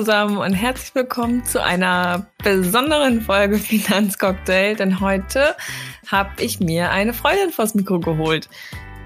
Zusammen 0.00 0.38
und 0.38 0.54
herzlich 0.54 0.94
willkommen 0.94 1.44
zu 1.44 1.62
einer 1.62 2.26
besonderen 2.42 3.20
Folge 3.20 3.58
Finanzcocktail, 3.58 4.74
denn 4.74 5.00
heute 5.00 5.54
habe 6.10 6.42
ich 6.42 6.58
mir 6.58 6.90
eine 6.90 7.12
Freundin 7.12 7.50
vors 7.50 7.74
Mikro 7.74 8.00
geholt. 8.00 8.48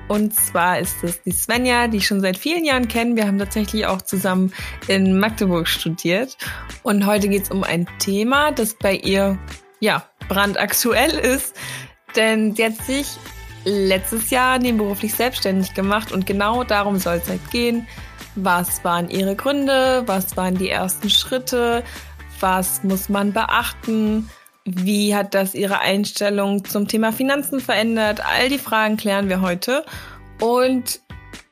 Und 0.07 0.33
zwar 0.33 0.79
ist 0.79 1.03
es 1.03 1.21
die 1.25 1.33
Svenja, 1.33 1.89
die 1.89 1.97
ich 1.97 2.07
schon 2.07 2.21
seit 2.21 2.39
vielen 2.39 2.65
Jahren 2.65 2.87
kenne. 2.87 3.17
Wir 3.17 3.27
haben 3.27 3.41
tatsächlich 3.41 3.87
auch 3.87 4.03
zusammen 4.03 4.53
in 4.87 5.19
Magdeburg 5.19 5.67
studiert. 5.67 6.37
Und 6.85 7.07
heute 7.07 7.27
geht 7.29 7.43
es 7.43 7.51
um 7.51 7.65
ein 7.65 7.89
Thema, 7.99 8.53
das 8.53 8.75
bei 8.75 8.95
ihr 8.95 9.37
ja 9.81 10.05
brandaktuell 10.29 11.11
ist. 11.11 11.57
Denn 12.15 12.55
sie 12.55 12.67
hat 12.67 12.77
sich 12.85 13.09
letztes 13.65 14.31
Jahr 14.31 14.61
nebenberuflich 14.61 15.13
selbstständig 15.13 15.75
gemacht 15.75 16.13
und 16.13 16.25
genau 16.25 16.63
darum 16.63 16.99
soll 16.99 17.17
es 17.17 17.29
halt 17.29 17.51
gehen. 17.51 17.89
Was 18.37 18.83
waren 18.85 19.09
ihre 19.11 19.37
Gründe? 19.37 20.03
Was 20.07 20.37
waren 20.37 20.57
die 20.57 20.71
ersten 20.71 21.09
Schritte? 21.09 21.85
Was 22.41 22.83
muss 22.83 23.09
man 23.09 23.33
beachten? 23.33 24.29
Wie 24.65 25.15
hat 25.15 25.35
das 25.35 25.55
ihre 25.55 25.81
Einstellung 25.81 26.65
zum 26.65 26.89
Thema 26.89 27.13
Finanzen 27.13 27.61
verändert? 27.61 28.21
All 28.25 28.49
die 28.49 28.59
Fragen 28.59 28.97
klären 28.97 29.29
wir 29.29 29.41
heute. 29.41 29.85
Und 30.41 31.01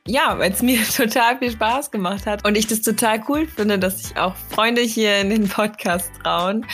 ja, 0.05 0.37
weil 0.39 0.51
es 0.51 0.61
mir 0.61 0.83
total 0.95 1.37
viel 1.37 1.51
Spaß 1.51 1.91
gemacht 1.91 2.25
hat 2.25 2.45
und 2.45 2.57
ich 2.57 2.67
das 2.67 2.81
total 2.81 3.23
cool 3.29 3.47
finde, 3.47 3.79
dass 3.79 4.03
sich 4.03 4.17
auch 4.17 4.35
Freunde 4.49 4.81
hier 4.81 5.19
in 5.19 5.29
den 5.29 5.47
Podcast 5.47 6.11
trauen, 6.21 6.65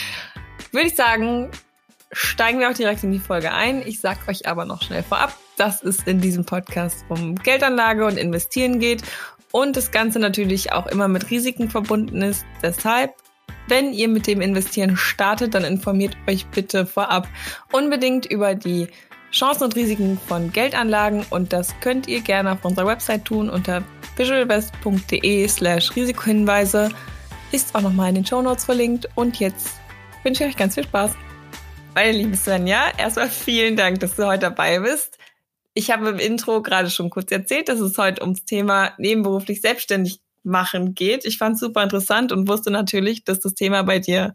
würde 0.72 0.88
ich 0.88 0.96
sagen, 0.96 1.50
steigen 2.10 2.58
wir 2.58 2.70
auch 2.70 2.74
direkt 2.74 3.04
in 3.04 3.12
die 3.12 3.20
Folge 3.20 3.52
ein. 3.52 3.86
Ich 3.86 4.00
sage 4.00 4.18
euch 4.26 4.48
aber 4.48 4.64
noch 4.64 4.82
schnell 4.82 5.04
vorab, 5.04 5.36
dass 5.56 5.82
es 5.84 6.00
in 6.04 6.20
diesem 6.20 6.44
Podcast 6.44 7.04
um 7.08 7.36
Geldanlage 7.36 8.04
und 8.04 8.16
Investieren 8.16 8.80
geht 8.80 9.02
und 9.52 9.76
das 9.76 9.90
Ganze 9.90 10.18
natürlich 10.18 10.72
auch 10.72 10.86
immer 10.86 11.08
mit 11.08 11.30
Risiken 11.30 11.70
verbunden 11.70 12.22
ist. 12.22 12.44
Deshalb, 12.62 13.14
wenn 13.68 13.92
ihr 13.92 14.08
mit 14.08 14.26
dem 14.26 14.40
Investieren 14.40 14.96
startet, 14.96 15.54
dann 15.54 15.64
informiert 15.64 16.16
euch 16.28 16.46
bitte 16.46 16.86
vorab 16.86 17.28
unbedingt 17.72 18.26
über 18.26 18.54
die 18.54 18.88
Chancen 19.32 19.64
und 19.64 19.76
Risiken 19.76 20.18
von 20.26 20.52
Geldanlagen 20.52 21.24
und 21.30 21.52
das 21.52 21.74
könnt 21.80 22.08
ihr 22.08 22.20
gerne 22.20 22.52
auf 22.52 22.64
unserer 22.64 22.86
Website 22.86 23.24
tun 23.24 23.48
unter 23.48 23.84
visualvest.de 24.16 25.46
slash 25.46 25.94
Risikohinweise. 25.94 26.88
Ist 27.52 27.74
auch 27.74 27.80
nochmal 27.80 28.08
in 28.08 28.16
den 28.16 28.26
Show 28.26 28.42
Notes 28.42 28.64
verlinkt 28.64 29.08
und 29.14 29.38
jetzt 29.38 29.80
wünsche 30.24 30.44
ich 30.44 30.50
euch 30.50 30.56
ganz 30.56 30.74
viel 30.74 30.84
Spaß. 30.84 31.12
Meine 31.94 32.12
liebe 32.12 32.36
Svenja, 32.36 32.92
erstmal 32.98 33.28
vielen 33.28 33.76
Dank, 33.76 34.00
dass 34.00 34.16
du 34.16 34.26
heute 34.26 34.40
dabei 34.40 34.80
bist. 34.80 35.19
Ich 35.74 35.90
habe 35.90 36.08
im 36.08 36.18
Intro 36.18 36.62
gerade 36.62 36.90
schon 36.90 37.10
kurz 37.10 37.30
erzählt, 37.30 37.68
dass 37.68 37.80
es 37.80 37.96
heute 37.96 38.22
ums 38.22 38.44
Thema 38.44 38.92
nebenberuflich 38.98 39.60
selbstständig 39.60 40.20
machen 40.42 40.94
geht. 40.94 41.24
Ich 41.24 41.38
fand 41.38 41.54
es 41.54 41.60
super 41.60 41.82
interessant 41.82 42.32
und 42.32 42.48
wusste 42.48 42.70
natürlich, 42.70 43.24
dass 43.24 43.40
das 43.40 43.54
Thema 43.54 43.82
bei 43.82 43.98
dir 43.98 44.34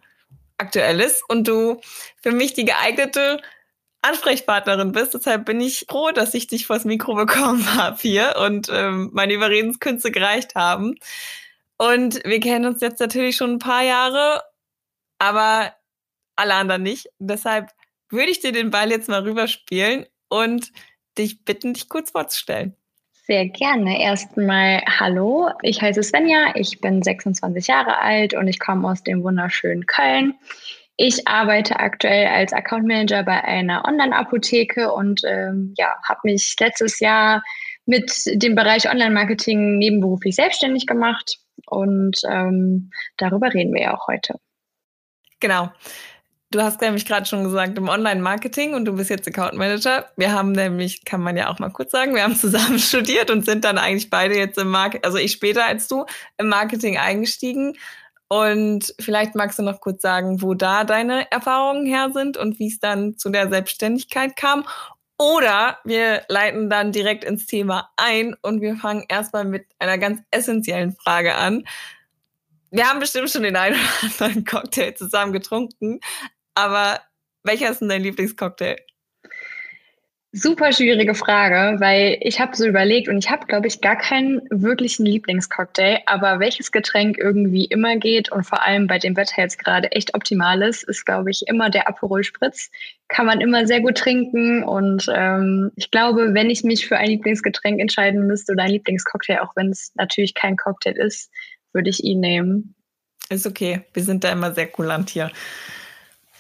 aktuell 0.58 1.00
ist 1.00 1.24
und 1.28 1.48
du 1.48 1.82
für 2.22 2.32
mich 2.32 2.54
die 2.54 2.66
geeignete 2.66 3.42
Ansprechpartnerin 4.02 4.92
bist. 4.92 5.14
Deshalb 5.14 5.46
bin 5.46 5.60
ich 5.60 5.86
froh, 5.90 6.12
dass 6.12 6.34
ich 6.34 6.48
dich 6.48 6.68
vors 6.68 6.86
Mikro 6.86 7.16
bekommen 7.16 7.66
habe 7.76 7.98
hier 8.00 8.36
und 8.40 8.70
ähm, 8.72 9.10
meine 9.14 9.34
Überredenskünste 9.34 10.12
gereicht 10.12 10.56
haben. 10.56 10.96
Und 11.78 12.24
wir 12.24 12.40
kennen 12.40 12.66
uns 12.66 12.82
jetzt 12.82 13.00
natürlich 13.00 13.36
schon 13.36 13.54
ein 13.54 13.60
paar 13.60 13.84
Jahre, 13.84 14.44
aber 15.20 15.74
alle 16.36 16.54
anderen 16.54 16.84
nicht. 16.84 17.08
Deshalb 17.20 17.72
würde 18.10 18.32
ich 18.32 18.40
dir 18.40 18.52
den 18.52 18.72
Ball 18.72 18.92
jetzt 18.92 19.10
mal 19.10 19.24
rüberspielen 19.24 20.06
und 20.30 20.72
dich 21.18 21.44
bitten, 21.44 21.74
dich 21.74 21.90
kurz 21.90 22.12
vorzustellen. 22.12 22.76
Sehr 23.28 23.48
gerne. 23.48 24.00
Erstmal 24.00 24.84
hallo, 24.88 25.50
ich 25.64 25.82
heiße 25.82 26.04
Svenja, 26.04 26.54
ich 26.56 26.80
bin 26.80 27.02
26 27.02 27.68
Jahre 27.68 27.98
alt 27.98 28.36
und 28.36 28.48
ich 28.48 28.60
komme 28.60 28.88
aus 28.88 29.02
dem 29.02 29.24
wunderschönen 29.24 29.88
Köln. 29.88 30.36
Ich 30.98 31.28
arbeite 31.28 31.80
aktuell 31.80 32.28
als 32.28 32.54
Account 32.54 32.88
Manager 32.88 33.24
bei 33.24 33.44
einer 33.44 33.84
Online-Apotheke 33.86 34.94
und 34.94 35.22
ähm, 35.26 35.74
ja, 35.76 35.96
habe 36.08 36.20
mich 36.24 36.56
letztes 36.60 37.00
Jahr 37.00 37.44
mit 37.86 38.12
dem 38.28 38.56
Bereich 38.56 38.90
Online-Marketing 38.90 39.78
nebenberuflich 39.80 40.36
selbstständig 40.36 40.86
gemacht 40.86 41.38
und 41.66 42.22
ähm, 42.30 42.92
darüber 43.18 43.54
reden 43.54 43.74
wir 43.74 43.82
ja 43.82 43.98
auch 43.98 44.08
heute. 44.08 44.36
Genau. 45.40 45.72
Du 46.56 46.64
hast 46.64 46.80
nämlich 46.80 47.06
gerade 47.06 47.26
schon 47.26 47.44
gesagt, 47.44 47.78
im 47.78 47.90
Online-Marketing 47.90 48.76
und 48.76 48.86
du 48.86 48.94
bist 48.94 49.10
jetzt 49.10 49.28
Account 49.28 49.56
Manager. 49.56 50.06
Wir 50.16 50.32
haben 50.32 50.54
nämlich, 50.54 51.04
kann 51.04 51.20
man 51.20 51.36
ja 51.36 51.50
auch 51.50 51.60
mal 51.60 51.70
kurz 51.70 51.92
sagen, 51.92 52.16
wir 52.16 52.24
haben 52.24 52.36
zusammen 52.38 52.80
studiert 52.80 53.30
und 53.30 53.44
sind 53.44 53.66
dann 53.66 53.78
eigentlich 53.78 54.10
beide 54.10 54.38
jetzt 54.38 54.58
im 54.58 54.70
Marketing, 54.70 55.04
also 55.04 55.18
ich 55.18 55.34
später 55.34 55.66
als 55.66 55.90
du, 55.90 56.06
im 56.38 56.48
Marketing 56.48 56.98
eingestiegen. 56.98 57.76
Und 58.30 58.96
vielleicht 59.02 59.36
magst 59.36 59.60
du 59.60 59.64
noch 59.64 59.82
kurz 59.82 60.02
sagen, 60.02 60.42
wo 60.42 60.54
da 60.54 60.86
deine 60.86 61.30
Erfahrungen 61.30 61.86
her 61.86 62.12
sind 62.14 62.38
und 62.38 62.58
wie 62.58 62.68
es 62.68 62.80
dann 62.80 63.18
zu 63.18 63.30
der 63.32 63.50
Selbstständigkeit 63.50 64.38
kam. 64.38 64.64
Oder 65.18 65.80
wir 65.84 66.22
leiten 66.30 66.70
dann 66.70 66.94
direkt 66.94 67.26
ins 67.26 67.48
Thema 67.48 67.90
ein 67.98 68.34
und 68.42 68.62
wir 68.62 68.78
fangen 68.78 69.04
erstmal 69.10 69.44
mit 69.44 69.66
einer 69.78 69.98
ganz 69.98 70.22
essentiellen 70.32 70.94
Frage 70.94 71.36
an. 71.36 71.66
Wir 72.72 72.90
haben 72.90 73.00
bestimmt 73.00 73.30
schon 73.30 73.44
den 73.44 73.56
einen 73.56 73.76
oder 73.76 74.26
anderen 74.26 74.46
Cocktail 74.46 74.94
zusammen 74.94 75.32
getrunken, 75.34 76.00
aber 76.56 77.00
welcher 77.44 77.70
ist 77.70 77.80
denn 77.80 77.90
dein 77.90 78.02
Lieblingscocktail? 78.02 78.78
Super 80.38 80.74
schwierige 80.74 81.16
Frage, 81.16 81.80
weil 81.80 82.18
ich 82.20 82.42
habe 82.42 82.58
so 82.58 82.66
überlegt 82.66 83.08
und 83.08 83.18
ich 83.18 83.30
habe, 83.30 83.46
glaube 83.46 83.68
ich, 83.68 83.80
gar 83.80 83.96
keinen 83.98 84.42
wirklichen 84.50 85.06
Lieblingscocktail, 85.06 86.00
aber 86.08 86.42
welches 86.42 86.74
Getränk 86.74 87.18
irgendwie 87.18 87.64
immer 87.64 87.96
geht 87.96 88.34
und 88.34 88.44
vor 88.44 88.62
allem 88.62 88.86
bei 88.88 88.98
dem 89.00 89.16
Wetter 89.16 89.42
jetzt 89.42 89.58
gerade 89.58 89.94
echt 89.94 90.14
optimal 90.14 90.62
ist, 90.62 90.84
ist, 90.84 91.06
glaube 91.06 91.32
ich, 91.32 91.44
immer 91.48 91.70
der 91.70 91.88
Aperol 91.88 92.26
Spritz. 92.26 92.70
Kann 93.08 93.28
man 93.28 93.40
immer 93.40 93.66
sehr 93.66 93.80
gut 93.80 93.96
trinken 93.96 94.62
und 94.64 95.06
ähm, 95.16 95.72
ich 95.78 95.90
glaube, 95.90 96.34
wenn 96.34 96.50
ich 96.50 96.66
mich 96.66 96.86
für 96.86 96.98
ein 96.98 97.12
Lieblingsgetränk 97.12 97.80
entscheiden 97.80 98.28
müsste 98.28 98.52
oder 98.52 98.64
ein 98.64 98.72
Lieblingscocktail, 98.72 99.40
auch 99.40 99.56
wenn 99.56 99.70
es 99.70 99.94
natürlich 99.96 100.34
kein 100.34 100.58
Cocktail 100.58 100.98
ist, 100.98 101.32
würde 101.72 101.90
ich 101.90 102.04
ihn 102.04 102.20
nehmen. 102.20 102.76
Ist 103.30 103.48
okay, 103.48 103.84
wir 103.94 104.04
sind 104.04 104.26
da 104.26 104.34
immer 104.34 104.52
sehr 104.52 104.68
kulant 104.68 105.12
hier. 105.12 105.32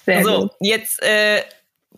Sehr 0.05 0.23
so, 0.23 0.41
gut. 0.41 0.51
jetzt 0.59 1.01
äh, 1.01 1.41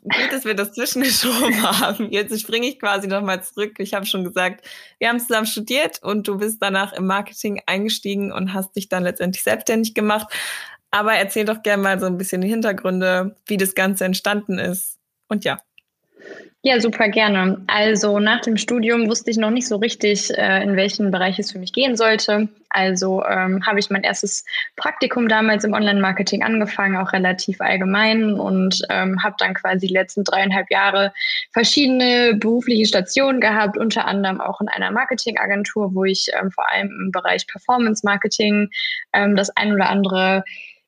gut, 0.04 0.32
dass 0.32 0.46
wir 0.46 0.56
das 0.56 0.74
zwischengeschoben 0.74 1.62
haben. 1.80 2.12
Jetzt 2.12 2.40
springe 2.40 2.68
ich 2.68 2.80
quasi 2.80 3.08
nochmal 3.08 3.44
zurück. 3.44 3.76
Ich 3.80 3.94
habe 3.94 4.06
schon 4.06 4.24
gesagt, 4.24 4.66
wir 5.00 5.10
haben 5.10 5.20
zusammen 5.20 5.48
studiert 5.48 6.02
und 6.02 6.28
du 6.28 6.38
bist 6.38 6.58
danach 6.62 6.94
im 6.94 7.06
Marketing 7.06 7.62
eingestiegen 7.66 8.32
und 8.32 8.54
hast 8.54 8.76
dich 8.76 8.90
dann 8.90 9.04
letztendlich 9.04 9.44
selbstständig 9.44 9.94
gemacht. 9.94 10.28
Aber 10.92 11.14
erzähl 11.14 11.46
doch 11.46 11.64
gerne 11.64 11.84
mal 11.84 12.00
so 12.00 12.06
ein 12.06 12.18
bisschen 12.18 12.42
die 12.42 12.48
Hintergründe, 12.48 13.36
wie 13.46 13.58
das 13.58 13.76
Ganze 13.76 14.06
entstanden 14.06 14.58
ist. 14.58 14.98
Und 15.28 15.44
ja. 15.44 15.60
Ja, 16.64 16.82
super 16.82 17.08
gerne. 17.08 17.62
Also 17.68 18.20
nach 18.20 18.42
dem 18.42 18.58
Studium 18.58 19.08
wusste 19.08 19.32
ich 19.32 19.38
noch 19.38 19.52
nicht 19.52 19.68
so 19.68 19.78
richtig, 19.78 20.38
äh, 20.38 20.62
in 20.64 20.76
welchen 20.76 21.12
Bereich 21.12 21.40
es 21.40 21.52
für 21.52 21.60
mich 21.60 21.72
gehen 21.72 21.96
sollte. 21.96 22.50
Also 22.70 23.24
ähm, 23.24 23.66
habe 23.66 23.80
ich 23.80 23.90
mein 23.90 24.04
erstes 24.04 24.44
Praktikum 24.76 25.30
damals 25.30 25.64
im 25.64 25.72
Online-Marketing 25.72 26.44
angefangen, 26.44 26.98
auch 26.98 27.14
relativ 27.14 27.62
allgemein 27.62 28.34
und 28.34 28.82
ähm, 28.90 29.24
habe 29.24 29.36
dann 29.38 29.54
quasi 29.54 29.88
die 29.88 29.94
letzten 29.94 30.26
dreieinhalb 30.26 30.70
Jahre 30.70 31.14
verschiedene 31.54 32.34
berufliche 32.36 32.86
Stationen 32.86 33.40
gehabt, 33.40 33.78
unter 33.78 34.06
anderem 34.06 34.42
auch 34.42 34.60
in 34.60 34.68
einer 34.68 34.92
Marketingagentur, 34.92 35.96
wo 35.96 36.04
ich 36.04 36.28
ähm, 36.38 36.52
vor 36.52 36.70
allem 36.70 36.90
im 36.90 37.12
Bereich 37.12 37.48
Performance-Marketing 37.48 38.70
ähm, 39.14 39.36
das 39.38 39.56
ein 39.56 39.74
oder 39.74 39.90
andere 39.90 40.44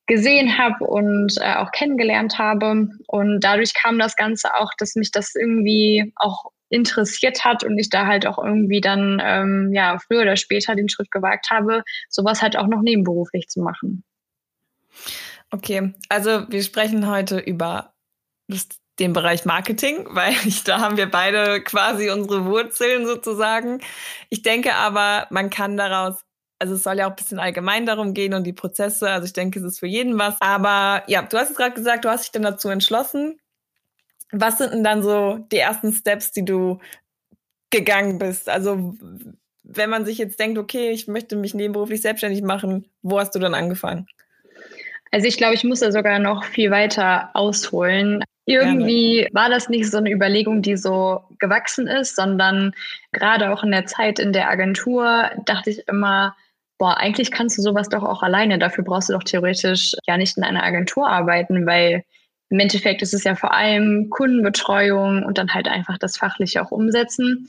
gesehen 0.10 0.58
habe 0.58 0.86
und 0.86 1.36
äh, 1.40 1.56
auch 1.56 1.72
kennengelernt 1.72 2.38
habe. 2.38 2.90
Und 3.08 3.40
dadurch 3.42 3.74
kam 3.74 3.98
das 4.00 4.16
Ganze 4.18 4.56
auch, 4.56 4.72
dass 4.78 4.96
mich 4.96 5.12
das 5.12 5.36
irgendwie 5.36 6.12
auch 6.16 6.52
interessiert 6.70 7.46
hat 7.46 7.64
und 7.64 7.78
ich 7.80 7.90
da 7.90 8.06
halt 8.06 8.28
auch 8.28 8.38
irgendwie 8.38 8.82
dann 8.82 9.22
ähm, 9.24 9.72
ja 9.74 9.98
früher 10.00 10.24
oder 10.24 10.36
später 10.36 10.76
den 10.76 10.90
Schritt 10.90 11.12
gewagt 11.12 11.50
habe, 11.50 11.84
sowas 12.10 12.42
halt 12.42 12.58
auch 12.58 12.68
noch 12.68 12.82
nebenberuflich 12.82 13.48
zu 13.48 13.62
machen. 13.62 14.04
Okay, 15.52 15.94
also 16.10 16.50
wir 16.50 16.62
sprechen 16.64 17.10
heute 17.10 17.40
über 17.40 17.94
den 19.00 19.14
Bereich 19.14 19.46
Marketing, 19.46 20.06
weil 20.10 20.34
ich, 20.46 20.64
da 20.64 20.80
haben 20.80 20.98
wir 20.98 21.10
beide 21.10 21.62
quasi 21.62 22.10
unsere 22.10 22.46
Wurzeln 22.46 23.06
sozusagen. 23.06 23.82
Ich 24.30 24.42
denke 24.42 24.76
aber, 24.76 25.28
man 25.30 25.50
kann 25.50 25.78
daraus 25.78 26.24
also 26.60 26.76
es 26.76 26.84
soll 26.84 26.98
ja 26.98 27.08
auch 27.08 27.12
ein 27.12 27.16
bisschen 27.16 27.40
allgemein 27.40 27.86
darum 27.86 28.14
gehen 28.14 28.34
und 28.34 28.44
die 28.44 28.54
Prozesse. 28.54 29.10
Also 29.10 29.26
ich 29.26 29.34
denke, 29.34 29.60
es 29.60 29.66
ist 29.66 29.80
für 29.80 29.88
jeden 29.88 30.20
was. 30.20 30.36
Aber 30.42 31.04
ja, 31.08 31.22
du 31.22 31.38
hast 31.38 31.52
es 31.52 31.58
gerade 31.58 31.74
gesagt, 31.74 32.04
du 32.04 32.10
hast 32.10 32.26
dich 32.26 32.32
dann 32.32 32.44
dazu 32.44 32.70
entschlossen. 32.70 33.40
Was 34.32 34.58
sind 34.58 34.74
denn 34.74 34.84
dann 34.84 35.02
so 35.02 35.38
die 35.52 35.58
ersten 35.58 35.94
Steps, 35.94 36.32
die 36.32 36.46
du 36.46 36.80
gegangen 37.70 38.20
bist? 38.20 38.50
Also 38.50 38.94
wenn 39.64 39.90
man 39.90 40.06
sich 40.06 40.18
jetzt 40.18 40.40
denkt, 40.40 40.58
okay, 40.58 40.92
ich 40.92 41.08
möchte 41.08 41.36
mich 41.36 41.54
nebenberuflich 41.54 42.02
selbstständig 42.02 42.42
machen, 42.42 42.90
wo 43.02 43.20
hast 43.20 43.34
du 43.36 43.40
dann 43.40 43.56
angefangen? 43.56 44.08
Also 45.12 45.28
ich 45.28 45.38
glaube, 45.38 45.56
ich 45.56 45.64
muss 45.64 45.80
da 45.80 45.92
sogar 45.92 46.20
noch 46.20 46.44
viel 46.44 46.72
weiter 46.72 47.30
ausholen. 47.34 48.24
Irgendwie 48.46 49.22
Gerne. 49.22 49.30
war 49.34 49.50
das 49.50 49.70
nicht 49.70 49.90
so 49.90 49.98
eine 49.98 50.12
Überlegung, 50.12 50.62
die 50.62 50.76
so 50.76 51.24
gewachsen 51.40 51.88
ist, 51.88 52.16
sondern 52.16 52.74
gerade 53.12 53.52
auch 53.52 53.64
in 53.64 53.72
der 53.72 53.86
Zeit 53.86 54.20
in 54.20 54.34
der 54.34 54.50
Agentur 54.50 55.30
dachte 55.46 55.70
ich 55.70 55.88
immer, 55.88 56.36
boah, 56.80 56.98
eigentlich 56.98 57.30
kannst 57.30 57.58
du 57.58 57.62
sowas 57.62 57.90
doch 57.90 58.04
auch 58.04 58.24
alleine. 58.24 58.58
Dafür 58.58 58.84
brauchst 58.84 59.10
du 59.10 59.14
doch 59.14 59.24
theoretisch 59.24 59.94
ja 60.08 60.18
nicht 60.18 60.38
in 60.38 60.44
einer 60.44 60.64
Agentur 60.64 61.08
arbeiten, 61.08 61.68
weil 61.68 62.04
im 62.50 62.60
Endeffekt 62.60 63.04
ist 63.04 63.14
es 63.14 63.26
ja 63.26 63.36
vor 63.36 63.54
allem 63.54 64.10
Kundenbetreuung 64.10 65.24
und 65.24 65.38
dann 65.38 65.54
halt 65.54 65.68
einfach 65.68 66.00
das 66.00 66.18
Fachliche 66.18 66.64
auch 66.64 66.72
umsetzen. 66.72 67.48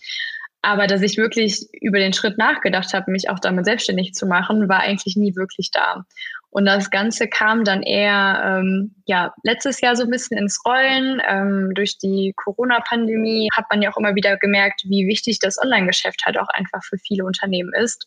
Aber 0.63 0.87
dass 0.87 1.01
ich 1.01 1.17
wirklich 1.17 1.69
über 1.81 1.99
den 1.99 2.13
Schritt 2.13 2.37
nachgedacht 2.37 2.93
habe, 2.93 3.11
mich 3.11 3.31
auch 3.31 3.39
damit 3.39 3.65
selbstständig 3.65 4.13
zu 4.13 4.27
machen, 4.27 4.69
war 4.69 4.81
eigentlich 4.81 5.17
nie 5.17 5.35
wirklich 5.35 5.71
da. 5.71 6.05
Und 6.51 6.67
das 6.67 6.91
Ganze 6.91 7.29
kam 7.29 7.65
dann 7.65 7.83
eher 7.83 8.43
ähm, 8.45 8.97
ja 9.07 9.33
letztes 9.45 9.81
Jahr 9.81 9.95
so 9.95 10.03
ein 10.03 10.11
bisschen 10.11 10.37
ins 10.37 10.61
Rollen. 10.67 11.23
Ähm, 11.27 11.71
durch 11.75 11.97
die 11.97 12.35
Corona-Pandemie 12.37 13.49
hat 13.57 13.67
man 13.71 13.81
ja 13.81 13.91
auch 13.91 13.97
immer 13.97 14.17
wieder 14.17 14.37
gemerkt, 14.37 14.83
wie 14.85 15.07
wichtig 15.07 15.39
das 15.39 15.59
Online-Geschäft 15.63 16.27
halt 16.27 16.37
auch 16.39 16.49
einfach 16.49 16.83
für 16.83 16.99
viele 16.99 17.25
Unternehmen 17.25 17.73
ist. 17.73 18.07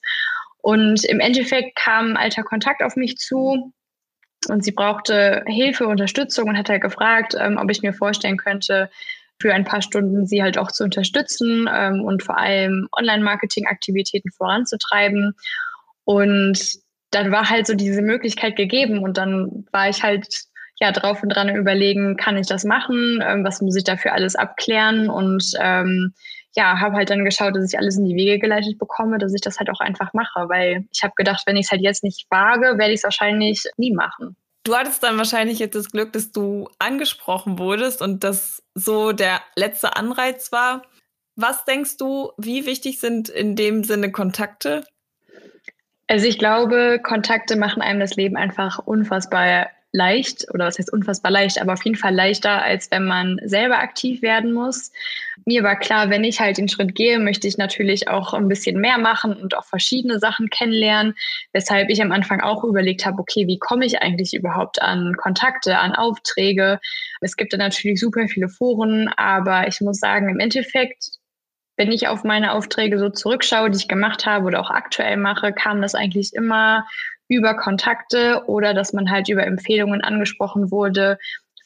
Und 0.64 1.04
im 1.04 1.20
Endeffekt 1.20 1.76
kam 1.76 2.16
alter 2.16 2.42
Kontakt 2.44 2.84
auf 2.84 2.96
mich 2.96 3.18
zu 3.18 3.74
und 4.48 4.64
sie 4.64 4.72
brauchte 4.72 5.44
Hilfe, 5.46 5.88
Unterstützung 5.88 6.48
und 6.48 6.58
hat 6.58 6.70
halt 6.70 6.82
gefragt, 6.82 7.36
ähm, 7.38 7.58
ob 7.62 7.70
ich 7.70 7.82
mir 7.82 7.94
vorstellen 7.94 8.38
könnte, 8.38 8.90
für 9.42 9.54
ein 9.54 9.66
paar 9.66 9.82
Stunden 9.82 10.26
sie 10.26 10.42
halt 10.42 10.58
auch 10.58 10.72
zu 10.72 10.86
unterstützen 10.86 11.70
ähm, 11.70 12.02
und 12.02 12.24
vor 12.24 12.38
allem 12.38 12.88
Online-Marketing-Aktivitäten 12.98 14.32
voranzutreiben. 14.32 15.34
Und 16.06 16.78
dann 17.12 17.30
war 17.34 17.50
halt 17.50 17.68
so 17.68 17.74
diese 17.74 18.02
Möglichkeit 18.02 18.56
gegeben 18.56 19.00
und 19.00 19.18
dann 19.18 19.66
war 19.74 19.90
ich 19.90 20.02
halt 20.02 20.28
ja 20.80 20.94
drauf 20.94 21.24
und 21.24 21.30
dran 21.30 21.54
überlegen, 21.54 22.16
kann 22.16 22.38
ich 22.38 22.48
das 22.48 22.64
machen, 22.64 23.22
ähm, 23.22 23.44
was 23.44 23.62
muss 23.62 23.76
ich 23.76 23.84
dafür 23.84 24.14
alles 24.14 24.38
abklären 24.38 25.10
und 25.10 25.44
ähm, 25.60 26.14
ja, 26.56 26.80
habe 26.80 26.96
halt 26.96 27.10
dann 27.10 27.26
geschaut, 27.26 27.56
dass 27.56 27.72
ich 27.72 27.80
alles 27.80 27.98
in 27.98 28.06
die 28.06 28.16
Wege 28.16 28.40
geleitet 28.40 28.78
bekomme, 28.78 29.18
dass 29.18 29.34
ich 29.34 29.42
das 29.42 29.60
halt 29.60 29.70
auch 29.70 29.80
einfach 29.80 30.14
mache, 30.14 30.48
weil 30.50 30.86
ich 30.92 31.04
habe 31.04 31.14
gedacht, 31.16 31.44
wenn 31.46 31.58
ich 31.58 31.66
es 31.66 31.72
halt 31.72 31.82
jetzt 31.82 32.04
nicht 32.04 32.28
wage, 32.30 32.78
werde 32.78 32.92
ich 32.92 33.00
es 33.00 33.04
wahrscheinlich 33.04 33.64
nie 33.78 33.94
machen. 33.94 34.36
Du 34.64 34.76
hattest 34.76 35.04
dann 35.04 35.18
wahrscheinlich 35.18 35.60
jetzt 35.60 35.76
das 35.76 35.92
Glück, 35.92 36.14
dass 36.14 36.32
du 36.32 36.70
angesprochen 36.80 37.60
wurdest 37.60 38.02
und 38.02 38.24
das 38.24 38.64
so 38.76 39.12
der 39.12 39.42
letzte 39.56 39.96
Anreiz 39.98 40.52
war. 40.52 40.84
Was 41.36 41.66
denkst 41.66 41.98
du, 41.98 42.32
wie 42.38 42.66
wichtig 42.66 43.00
sind 43.00 43.28
in 43.28 43.56
dem 43.56 43.84
Sinne 43.84 44.12
Kontakte? 44.12 44.86
Also 46.08 46.28
ich 46.28 46.38
glaube, 46.38 47.00
Kontakte 47.02 47.56
machen 47.56 47.82
einem 47.82 48.00
das 48.00 48.16
Leben 48.16 48.38
einfach 48.38 48.80
unfassbar 48.80 49.68
leicht 49.94 50.48
oder 50.54 50.66
was 50.66 50.78
heißt 50.78 50.92
unfassbar 50.92 51.32
leicht, 51.32 51.62
aber 51.62 51.74
auf 51.74 51.86
jeden 51.86 51.96
Fall 51.96 52.14
leichter, 52.14 52.62
als 52.64 52.90
wenn 52.92 53.06
man 53.06 53.40
selber 53.46 53.78
aktiv 53.78 54.22
werden 54.22 54.52
muss. 54.52 54.92
Mir 55.46 55.64
war 55.64 55.78
klar, 55.78 56.10
wenn 56.10 56.24
ich 56.24 56.40
halt 56.40 56.58
den 56.58 56.68
Schritt 56.68 56.96
gehe, 56.96 57.20
möchte 57.20 57.48
ich 57.48 57.58
natürlich 57.58 58.08
auch 58.08 58.34
ein 58.34 58.48
bisschen 58.48 58.82
mehr 58.82 58.98
machen 58.98 59.34
und 59.34 59.56
auch 59.56 59.66
verschiedene 59.66 60.20
Sachen 60.20 60.50
kennenlernen, 60.50 61.14
weshalb 61.54 61.90
ich 61.90 62.02
am 62.02 62.12
Anfang 62.12 62.42
auch 62.42 62.64
überlegt 62.64 63.06
habe, 63.06 63.20
okay, 63.20 63.48
wie 63.48 63.60
komme 63.60 63.86
ich 63.86 64.02
eigentlich 64.02 64.34
überhaupt 64.34 64.82
an 64.82 65.16
Kontakte, 65.16 65.78
an 65.78 65.94
Aufträge? 65.94 66.80
Es 67.22 67.38
gibt 67.38 67.54
da 67.54 67.58
natürlich 67.58 68.00
super 68.00 68.28
viele 68.28 68.50
Foren, 68.50 69.10
aber 69.16 69.68
ich 69.68 69.80
muss 69.80 70.00
sagen, 70.00 70.28
im 70.28 70.40
Endeffekt 70.40 71.12
wenn 71.76 71.92
ich 71.92 72.08
auf 72.08 72.24
meine 72.24 72.54
Aufträge 72.54 73.00
so 73.00 73.10
zurückschaue, 73.10 73.72
die 73.72 73.78
ich 73.78 73.88
gemacht 73.88 74.26
habe 74.26 74.46
oder 74.46 74.60
auch 74.60 74.70
aktuell 74.70 75.18
mache, 75.18 75.54
kam 75.54 75.82
das 75.82 75.96
eigentlich 75.96 76.34
immer 76.34 76.86
über 77.34 77.56
Kontakte 77.56 78.44
oder 78.48 78.74
dass 78.74 78.94
man 78.94 79.10
halt 79.10 79.30
über 79.30 79.46
Empfehlungen 79.46 80.02
angesprochen 80.02 80.72
wurde 80.72 81.18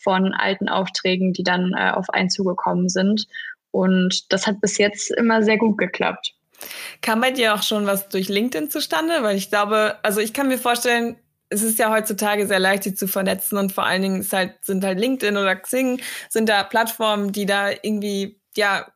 von 0.03 0.33
alten 0.33 0.69
Aufträgen, 0.69 1.33
die 1.33 1.43
dann 1.43 1.73
äh, 1.77 1.91
auf 1.91 2.09
einen 2.09 2.29
zugekommen 2.29 2.89
sind. 2.89 3.27
Und 3.71 4.31
das 4.31 4.47
hat 4.47 4.61
bis 4.61 4.77
jetzt 4.77 5.11
immer 5.11 5.43
sehr 5.43 5.57
gut 5.57 5.77
geklappt. 5.77 6.33
Kam 7.01 7.21
bei 7.21 7.31
dir 7.31 7.53
auch 7.53 7.63
schon 7.63 7.85
was 7.85 8.09
durch 8.09 8.29
LinkedIn 8.29 8.69
zustande? 8.69 9.21
Weil 9.21 9.37
ich 9.37 9.49
glaube, 9.49 9.97
also 10.03 10.21
ich 10.21 10.33
kann 10.33 10.47
mir 10.47 10.57
vorstellen, 10.57 11.17
es 11.49 11.61
ist 11.61 11.79
ja 11.79 11.91
heutzutage 11.91 12.47
sehr 12.47 12.59
leicht, 12.59 12.83
sich 12.83 12.97
zu 12.97 13.07
vernetzen 13.07 13.57
und 13.57 13.71
vor 13.71 13.85
allen 13.85 14.01
Dingen 14.01 14.27
halt, 14.31 14.55
sind 14.61 14.83
halt 14.83 14.99
LinkedIn 14.99 15.37
oder 15.37 15.55
Xing, 15.55 16.01
sind 16.29 16.49
da 16.49 16.63
Plattformen, 16.63 17.31
die 17.31 17.45
da 17.45 17.69
irgendwie 17.69 18.39
ja 18.55 18.87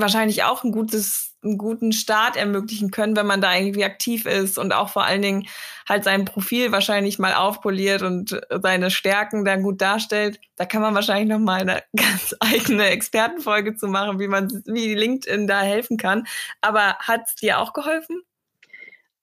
wahrscheinlich 0.00 0.44
auch 0.44 0.64
ein 0.64 0.72
gutes, 0.72 1.36
einen 1.42 1.58
guten 1.58 1.92
Start 1.92 2.36
ermöglichen 2.36 2.90
können, 2.90 3.16
wenn 3.16 3.26
man 3.26 3.40
da 3.40 3.54
irgendwie 3.54 3.84
aktiv 3.84 4.26
ist 4.26 4.58
und 4.58 4.72
auch 4.72 4.90
vor 4.90 5.04
allen 5.04 5.22
Dingen 5.22 5.46
halt 5.88 6.04
sein 6.04 6.24
Profil 6.24 6.72
wahrscheinlich 6.72 7.18
mal 7.18 7.34
aufpoliert 7.34 8.02
und 8.02 8.40
seine 8.62 8.90
Stärken 8.90 9.44
dann 9.44 9.62
gut 9.62 9.80
darstellt. 9.80 10.40
Da 10.56 10.66
kann 10.66 10.82
man 10.82 10.94
wahrscheinlich 10.94 11.28
noch 11.28 11.38
mal 11.38 11.60
eine 11.60 11.82
ganz 11.96 12.34
eigene 12.40 12.86
Expertenfolge 12.86 13.76
zu 13.76 13.88
machen, 13.88 14.18
wie 14.18 14.28
man, 14.28 14.48
wie 14.66 14.94
LinkedIn 14.94 15.46
da 15.46 15.60
helfen 15.60 15.96
kann. 15.96 16.26
Aber 16.60 16.96
hat 16.98 17.22
es 17.26 17.34
dir 17.36 17.58
auch 17.58 17.72
geholfen? 17.72 18.22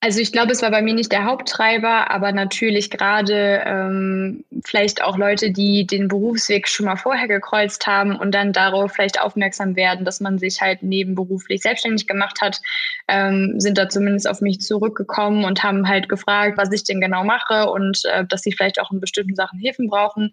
Also 0.00 0.20
ich 0.20 0.30
glaube, 0.30 0.52
es 0.52 0.62
war 0.62 0.70
bei 0.70 0.80
mir 0.80 0.94
nicht 0.94 1.10
der 1.10 1.24
Haupttreiber, 1.24 2.08
aber 2.12 2.30
natürlich 2.30 2.88
gerade 2.88 3.64
ähm, 3.66 4.44
vielleicht 4.64 5.02
auch 5.02 5.18
Leute, 5.18 5.50
die 5.50 5.88
den 5.88 6.06
Berufsweg 6.06 6.68
schon 6.68 6.86
mal 6.86 6.94
vorher 6.94 7.26
gekreuzt 7.26 7.84
haben 7.88 8.14
und 8.14 8.32
dann 8.32 8.52
darauf 8.52 8.92
vielleicht 8.92 9.20
aufmerksam 9.20 9.74
werden, 9.74 10.04
dass 10.04 10.20
man 10.20 10.38
sich 10.38 10.60
halt 10.60 10.84
nebenberuflich 10.84 11.62
selbstständig 11.62 12.06
gemacht 12.06 12.40
hat, 12.40 12.60
ähm, 13.08 13.58
sind 13.58 13.76
da 13.76 13.88
zumindest 13.88 14.28
auf 14.28 14.40
mich 14.40 14.60
zurückgekommen 14.60 15.44
und 15.44 15.64
haben 15.64 15.88
halt 15.88 16.08
gefragt, 16.08 16.58
was 16.58 16.70
ich 16.72 16.84
denn 16.84 17.00
genau 17.00 17.24
mache 17.24 17.68
und 17.68 18.00
äh, 18.04 18.24
dass 18.24 18.42
sie 18.42 18.52
vielleicht 18.52 18.80
auch 18.80 18.92
in 18.92 19.00
bestimmten 19.00 19.34
Sachen 19.34 19.58
Hilfen 19.58 19.88
brauchen. 19.88 20.30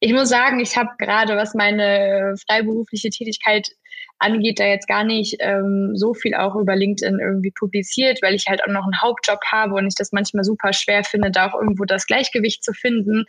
Ich 0.00 0.12
muss 0.12 0.28
sagen, 0.28 0.58
ich 0.58 0.76
habe 0.76 0.90
gerade, 0.98 1.36
was 1.36 1.54
meine 1.54 2.34
freiberufliche 2.48 3.10
Tätigkeit 3.10 3.68
angeht, 4.18 4.58
da 4.58 4.64
jetzt 4.64 4.88
gar 4.88 5.04
nicht 5.04 5.36
ähm, 5.40 5.92
so 5.94 6.14
viel 6.14 6.34
auch 6.34 6.56
über 6.56 6.74
LinkedIn 6.74 7.20
irgendwie 7.20 7.52
publiziert, 7.52 8.20
weil 8.22 8.34
ich 8.34 8.46
halt 8.48 8.62
auch 8.62 8.72
noch 8.72 8.84
einen 8.84 9.00
Hauptjob 9.00 9.40
habe 9.50 9.74
und 9.74 9.86
ich 9.86 9.94
das 9.94 10.12
manchmal 10.12 10.44
super 10.44 10.72
schwer 10.72 11.04
finde, 11.04 11.30
da 11.30 11.48
auch 11.48 11.54
irgendwo 11.54 11.84
das 11.84 12.06
Gleichgewicht 12.06 12.64
zu 12.64 12.72
finden. 12.72 13.24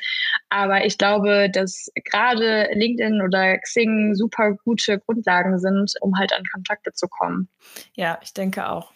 Aber 0.50 0.86
ich 0.86 0.98
glaube, 0.98 1.50
dass 1.52 1.92
gerade 2.06 2.70
LinkedIn 2.74 3.22
oder 3.22 3.58
Xing 3.60 4.16
super 4.16 4.58
gute 4.66 5.00
Grundlagen 5.00 5.60
sind, 5.60 5.94
um 6.02 6.18
halt 6.18 6.34
an 6.34 6.44
Kontakte 6.52 6.92
zu 6.94 7.08
kommen. 7.08 7.50
Ja, 7.96 8.20
ich 8.24 8.34
denke 8.34 8.70
auch. 8.70 8.92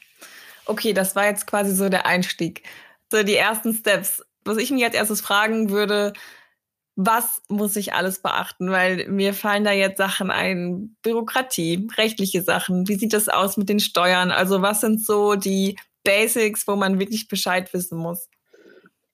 Okay, 0.65 0.93
das 0.93 1.15
war 1.15 1.25
jetzt 1.27 1.45
quasi 1.45 1.75
so 1.75 1.89
der 1.89 2.05
Einstieg. 2.05 2.63
So 3.11 3.23
die 3.23 3.35
ersten 3.35 3.73
Steps. 3.73 4.23
Was 4.45 4.57
ich 4.57 4.71
mir 4.71 4.87
als 4.87 4.95
erstes 4.95 5.21
fragen 5.21 5.69
würde, 5.69 6.13
was 6.95 7.41
muss 7.49 7.75
ich 7.75 7.93
alles 7.93 8.21
beachten? 8.21 8.69
Weil 8.69 9.07
mir 9.07 9.33
fallen 9.33 9.63
da 9.63 9.71
jetzt 9.71 9.97
Sachen 9.97 10.29
ein, 10.29 10.95
Bürokratie, 11.01 11.87
rechtliche 11.97 12.41
Sachen. 12.41 12.87
Wie 12.87 12.95
sieht 12.95 13.13
das 13.13 13.29
aus 13.29 13.57
mit 13.57 13.69
den 13.69 13.79
Steuern? 13.79 14.31
Also 14.31 14.61
was 14.61 14.81
sind 14.81 15.03
so 15.03 15.35
die 15.35 15.77
Basics, 16.03 16.67
wo 16.67 16.75
man 16.75 16.99
wirklich 16.99 17.27
Bescheid 17.27 17.73
wissen 17.73 17.97
muss? 17.97 18.29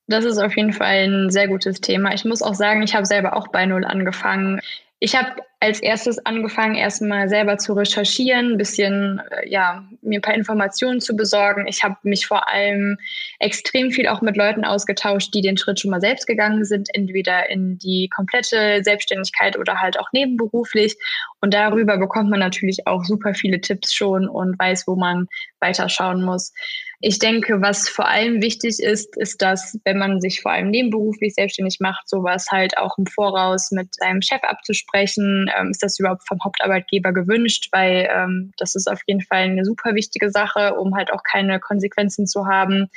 Das 0.07 0.25
ist 0.25 0.39
auf 0.39 0.57
jeden 0.57 0.74
Fall 0.74 1.07
ein 1.07 1.29
sehr 1.29 1.48
gutes 1.48 1.81
Thema. 1.81 2.13
Ich 2.13 2.25
muss 2.25 2.41
auch 2.41 2.55
sagen, 2.55 2.81
ich 2.81 2.95
habe 2.95 3.05
selber 3.05 3.36
auch 3.36 3.48
bei 3.50 3.65
Null 3.65 3.86
angefangen. 3.86 4.59
Ich 5.01 5.15
habe 5.15 5.41
als 5.62 5.82
erstes 5.82 6.25
angefangen, 6.25 6.75
erstmal 6.75 7.29
selber 7.29 7.58
zu 7.58 7.74
recherchieren, 7.74 8.53
ein 8.53 8.58
bisschen, 8.58 9.22
äh, 9.32 9.50
ja, 9.50 9.86
mir 10.01 10.20
ein 10.20 10.22
paar 10.22 10.34
Informationen 10.34 11.00
zu 11.00 11.15
besorgen. 11.15 11.68
Ich 11.68 11.84
habe 11.84 11.96
mich 12.03 12.27
vor 12.27 12.50
allem 12.50 12.98
extrem 13.39 13.91
viel 13.91 14.08
auch 14.08 14.22
mit 14.22 14.36
Leuten 14.36 14.65
ausgetauscht, 14.65 15.34
die 15.34 15.41
den 15.41 15.58
Schritt 15.58 15.79
schon 15.79 15.91
mal 15.91 16.01
selbst 16.01 16.27
gegangen 16.27 16.65
sind, 16.65 16.89
entweder 16.94 17.50
in 17.50 17.77
die 17.77 18.10
komplette 18.13 18.82
Selbstständigkeit 18.84 19.58
oder 19.58 19.79
halt 19.79 20.00
auch 20.00 20.12
nebenberuflich. 20.12 20.98
Und 21.41 21.53
darüber 21.53 21.98
bekommt 21.98 22.29
man 22.29 22.39
natürlich 22.39 22.86
auch 22.86 23.03
super 23.06 23.34
viele 23.34 23.62
Tipps 23.62 23.94
schon 23.94 24.27
und 24.27 24.60
weiß, 24.60 24.86
wo 24.86 24.96
man 24.96 25.27
weiterschauen 25.60 26.24
muss. 26.24 26.53
Ich 27.01 27.18
denke, 27.18 27.62
was 27.62 27.88
vor 27.88 28.10
allem 28.10 28.41
wichtig 28.41 28.79
ist, 28.79 29.15
ist, 29.15 29.41
dass 29.41 29.79
wenn 29.86 29.98
man 29.98 30.20
sich 30.20 30.41
vor 30.41 30.51
allem 30.51 30.70
nebenberuflich 30.70 31.34
selbstständig 31.34 31.77
macht, 31.79 32.10
sowas 32.10 32.48
halt 32.51 32.77
auch 32.77 32.98
im 32.98 33.06
Voraus 33.06 33.72
mit 33.72 33.96
seinem 33.96 34.22
Chef 34.22 34.44
abzusprechen. 34.44 35.50
Ähm, 35.58 35.70
ist 35.70 35.82
das 35.82 35.98
überhaupt 35.98 36.27
vom 36.27 36.39
Hauptarbeitgeber 36.44 37.13
gewünscht? 37.13 37.70
Weil 37.72 38.10
ähm, 38.12 38.51
das 38.58 38.75
ist 38.75 38.91
auf 38.91 39.00
jeden 39.08 39.22
Fall 39.22 39.44
eine 39.44 39.63
super 39.63 39.96
wichtige 39.96 40.29
Sache, 40.29 40.75
um 40.75 40.94
halt 40.94 41.13
auch 41.13 41.24
keine 41.24 41.62
Konsequenzen 41.62 42.27
zu 42.27 42.48
haben. 42.48 42.89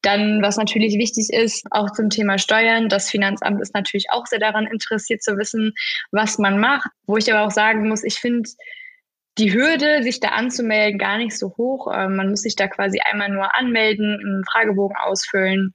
Dann, 0.00 0.40
was 0.42 0.56
natürlich 0.56 0.94
wichtig 0.94 1.28
ist, 1.30 1.66
auch 1.70 1.92
zum 1.92 2.08
Thema 2.08 2.38
Steuern. 2.38 2.88
Das 2.88 3.10
Finanzamt 3.10 3.60
ist 3.60 3.74
natürlich 3.74 4.06
auch 4.10 4.26
sehr 4.26 4.40
daran 4.40 4.66
interessiert 4.66 5.22
zu 5.22 5.36
wissen, 5.36 5.74
was 6.10 6.38
man 6.38 6.58
macht. 6.58 6.88
Wo 7.06 7.18
ich 7.18 7.30
aber 7.30 7.46
auch 7.46 7.50
sagen 7.50 7.86
muss, 7.86 8.02
ich 8.02 8.14
finde, 8.14 8.48
die 9.38 9.52
Hürde, 9.54 10.02
sich 10.02 10.20
da 10.20 10.28
anzumelden, 10.28 10.98
gar 10.98 11.18
nicht 11.18 11.38
so 11.38 11.54
hoch. 11.56 11.88
Ähm, 11.94 12.16
man 12.16 12.30
muss 12.30 12.42
sich 12.42 12.56
da 12.56 12.68
quasi 12.68 13.00
einmal 13.00 13.30
nur 13.30 13.54
anmelden, 13.56 14.18
einen 14.20 14.44
Fragebogen 14.44 14.96
ausfüllen 14.96 15.74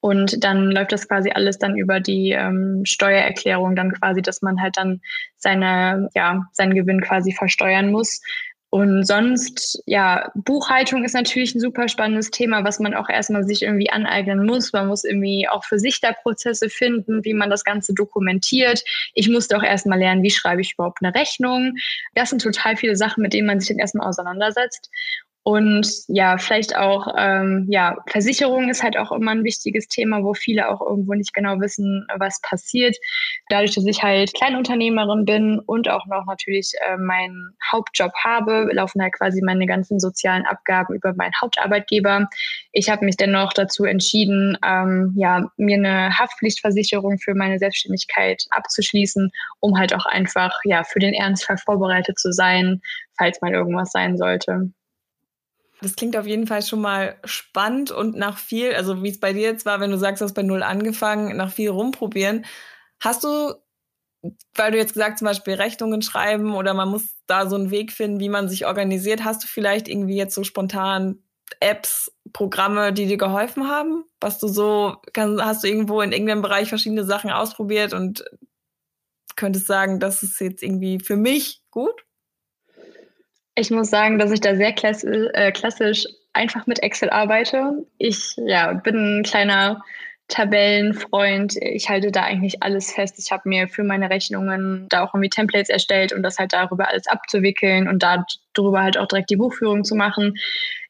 und 0.00 0.42
dann 0.42 0.70
läuft 0.70 0.92
das 0.92 1.08
quasi 1.08 1.30
alles 1.30 1.58
dann 1.58 1.76
über 1.76 2.00
die 2.00 2.30
ähm, 2.32 2.82
Steuererklärung 2.84 3.76
dann 3.76 3.92
quasi, 3.92 4.22
dass 4.22 4.42
man 4.42 4.60
halt 4.60 4.76
dann 4.76 5.00
seine, 5.36 6.08
ja, 6.14 6.42
seinen 6.52 6.74
Gewinn 6.74 7.00
quasi 7.00 7.32
versteuern 7.32 7.90
muss. 7.90 8.20
Und 8.74 9.04
sonst, 9.06 9.80
ja, 9.86 10.32
Buchhaltung 10.34 11.04
ist 11.04 11.12
natürlich 11.14 11.54
ein 11.54 11.60
super 11.60 11.86
spannendes 11.86 12.32
Thema, 12.32 12.64
was 12.64 12.80
man 12.80 12.92
auch 12.92 13.08
erstmal 13.08 13.44
sich 13.44 13.62
irgendwie 13.62 13.88
aneignen 13.88 14.44
muss. 14.44 14.72
Man 14.72 14.88
muss 14.88 15.04
irgendwie 15.04 15.46
auch 15.48 15.62
für 15.62 15.78
sich 15.78 16.00
da 16.00 16.12
Prozesse 16.12 16.68
finden, 16.68 17.24
wie 17.24 17.34
man 17.34 17.50
das 17.50 17.62
Ganze 17.62 17.94
dokumentiert. 17.94 18.82
Ich 19.14 19.28
musste 19.28 19.56
auch 19.56 19.62
erstmal 19.62 20.00
lernen, 20.00 20.24
wie 20.24 20.30
schreibe 20.32 20.60
ich 20.60 20.72
überhaupt 20.72 20.98
eine 21.04 21.14
Rechnung. 21.14 21.76
Das 22.16 22.30
sind 22.30 22.42
total 22.42 22.76
viele 22.76 22.96
Sachen, 22.96 23.22
mit 23.22 23.32
denen 23.32 23.46
man 23.46 23.60
sich 23.60 23.68
dann 23.68 23.78
erstmal 23.78 24.08
auseinandersetzt. 24.08 24.90
Und 25.46 25.86
ja, 26.08 26.38
vielleicht 26.38 26.74
auch, 26.74 27.06
ähm, 27.18 27.66
ja, 27.68 27.98
Versicherung 28.06 28.70
ist 28.70 28.82
halt 28.82 28.96
auch 28.96 29.12
immer 29.12 29.32
ein 29.32 29.44
wichtiges 29.44 29.88
Thema, 29.88 30.24
wo 30.24 30.32
viele 30.32 30.70
auch 30.70 30.80
irgendwo 30.80 31.12
nicht 31.12 31.34
genau 31.34 31.60
wissen, 31.60 32.06
was 32.16 32.40
passiert. 32.40 32.96
Dadurch, 33.50 33.74
dass 33.74 33.84
ich 33.84 34.02
halt 34.02 34.32
Kleinunternehmerin 34.32 35.26
bin 35.26 35.60
und 35.66 35.90
auch 35.90 36.06
noch 36.06 36.24
natürlich 36.24 36.72
äh, 36.88 36.96
meinen 36.96 37.54
Hauptjob 37.70 38.10
habe, 38.24 38.70
laufen 38.72 39.02
halt 39.02 39.12
quasi 39.12 39.42
meine 39.42 39.66
ganzen 39.66 40.00
sozialen 40.00 40.46
Abgaben 40.46 40.94
über 40.94 41.12
meinen 41.12 41.34
Hauptarbeitgeber. 41.38 42.26
Ich 42.72 42.88
habe 42.88 43.04
mich 43.04 43.18
dennoch 43.18 43.52
dazu 43.52 43.84
entschieden, 43.84 44.56
ähm, 44.66 45.12
ja, 45.14 45.50
mir 45.58 45.76
eine 45.76 46.18
Haftpflichtversicherung 46.18 47.18
für 47.18 47.34
meine 47.34 47.58
Selbstständigkeit 47.58 48.42
abzuschließen, 48.48 49.30
um 49.60 49.78
halt 49.78 49.94
auch 49.94 50.06
einfach 50.06 50.58
ja 50.64 50.84
für 50.84 51.00
den 51.00 51.12
Ernstfall 51.12 51.58
vorbereitet 51.58 52.18
zu 52.18 52.32
sein, 52.32 52.80
falls 53.18 53.42
mal 53.42 53.52
irgendwas 53.52 53.92
sein 53.92 54.16
sollte. 54.16 54.70
Das 55.80 55.96
klingt 55.96 56.16
auf 56.16 56.26
jeden 56.26 56.46
Fall 56.46 56.62
schon 56.62 56.80
mal 56.80 57.18
spannend 57.24 57.90
und 57.90 58.16
nach 58.16 58.38
viel, 58.38 58.74
also 58.74 59.02
wie 59.02 59.10
es 59.10 59.20
bei 59.20 59.32
dir 59.32 59.42
jetzt 59.42 59.66
war, 59.66 59.80
wenn 59.80 59.90
du 59.90 59.98
sagst, 59.98 60.20
du 60.20 60.24
hast 60.24 60.34
bei 60.34 60.42
Null 60.42 60.62
angefangen, 60.62 61.36
nach 61.36 61.52
viel 61.52 61.70
rumprobieren. 61.70 62.46
Hast 63.00 63.24
du, 63.24 63.54
weil 64.54 64.72
du 64.72 64.78
jetzt 64.78 64.94
gesagt 64.94 65.18
zum 65.18 65.26
Beispiel 65.26 65.54
Rechnungen 65.54 66.02
schreiben 66.02 66.54
oder 66.54 66.74
man 66.74 66.88
muss 66.88 67.04
da 67.26 67.48
so 67.48 67.56
einen 67.56 67.70
Weg 67.70 67.92
finden, 67.92 68.20
wie 68.20 68.28
man 68.28 68.48
sich 68.48 68.66
organisiert, 68.66 69.24
hast 69.24 69.42
du 69.44 69.46
vielleicht 69.46 69.88
irgendwie 69.88 70.16
jetzt 70.16 70.34
so 70.34 70.44
spontan 70.44 71.18
Apps, 71.60 72.10
Programme, 72.32 72.92
die 72.92 73.06
dir 73.06 73.18
geholfen 73.18 73.68
haben? 73.68 74.04
Was 74.20 74.38
du 74.38 74.48
so, 74.48 74.96
kann, 75.12 75.44
hast 75.44 75.64
du 75.64 75.68
irgendwo 75.68 76.00
in 76.00 76.12
irgendeinem 76.12 76.42
Bereich 76.42 76.68
verschiedene 76.68 77.04
Sachen 77.04 77.30
ausprobiert 77.30 77.92
und 77.92 78.24
könntest 79.36 79.66
sagen, 79.66 80.00
das 80.00 80.22
ist 80.22 80.40
jetzt 80.40 80.62
irgendwie 80.62 80.98
für 81.00 81.16
mich 81.16 81.62
gut? 81.70 82.03
Ich 83.56 83.70
muss 83.70 83.90
sagen, 83.90 84.18
dass 84.18 84.32
ich 84.32 84.40
da 84.40 84.56
sehr 84.56 84.72
klassisch, 84.72 85.28
äh, 85.32 85.52
klassisch 85.52 86.06
einfach 86.32 86.66
mit 86.66 86.82
Excel 86.82 87.10
arbeite. 87.10 87.86
Ich 87.98 88.34
ja, 88.36 88.72
bin 88.72 89.20
ein 89.20 89.22
kleiner 89.22 89.82
Tabellenfreund. 90.28 91.56
Ich 91.60 91.88
halte 91.88 92.10
da 92.10 92.22
eigentlich 92.22 92.62
alles 92.62 92.92
fest. 92.92 93.18
Ich 93.18 93.30
habe 93.30 93.48
mir 93.48 93.68
für 93.68 93.84
meine 93.84 94.10
Rechnungen 94.10 94.86
da 94.88 95.04
auch 95.04 95.14
irgendwie 95.14 95.28
Templates 95.28 95.68
erstellt 95.68 96.12
um 96.12 96.22
das 96.22 96.38
halt 96.38 96.52
darüber 96.52 96.88
alles 96.88 97.06
abzuwickeln 97.06 97.88
und 97.88 98.02
darüber 98.02 98.82
halt 98.82 98.98
auch 98.98 99.06
direkt 99.06 99.30
die 99.30 99.36
Buchführung 99.36 99.84
zu 99.84 99.94
machen. 99.94 100.34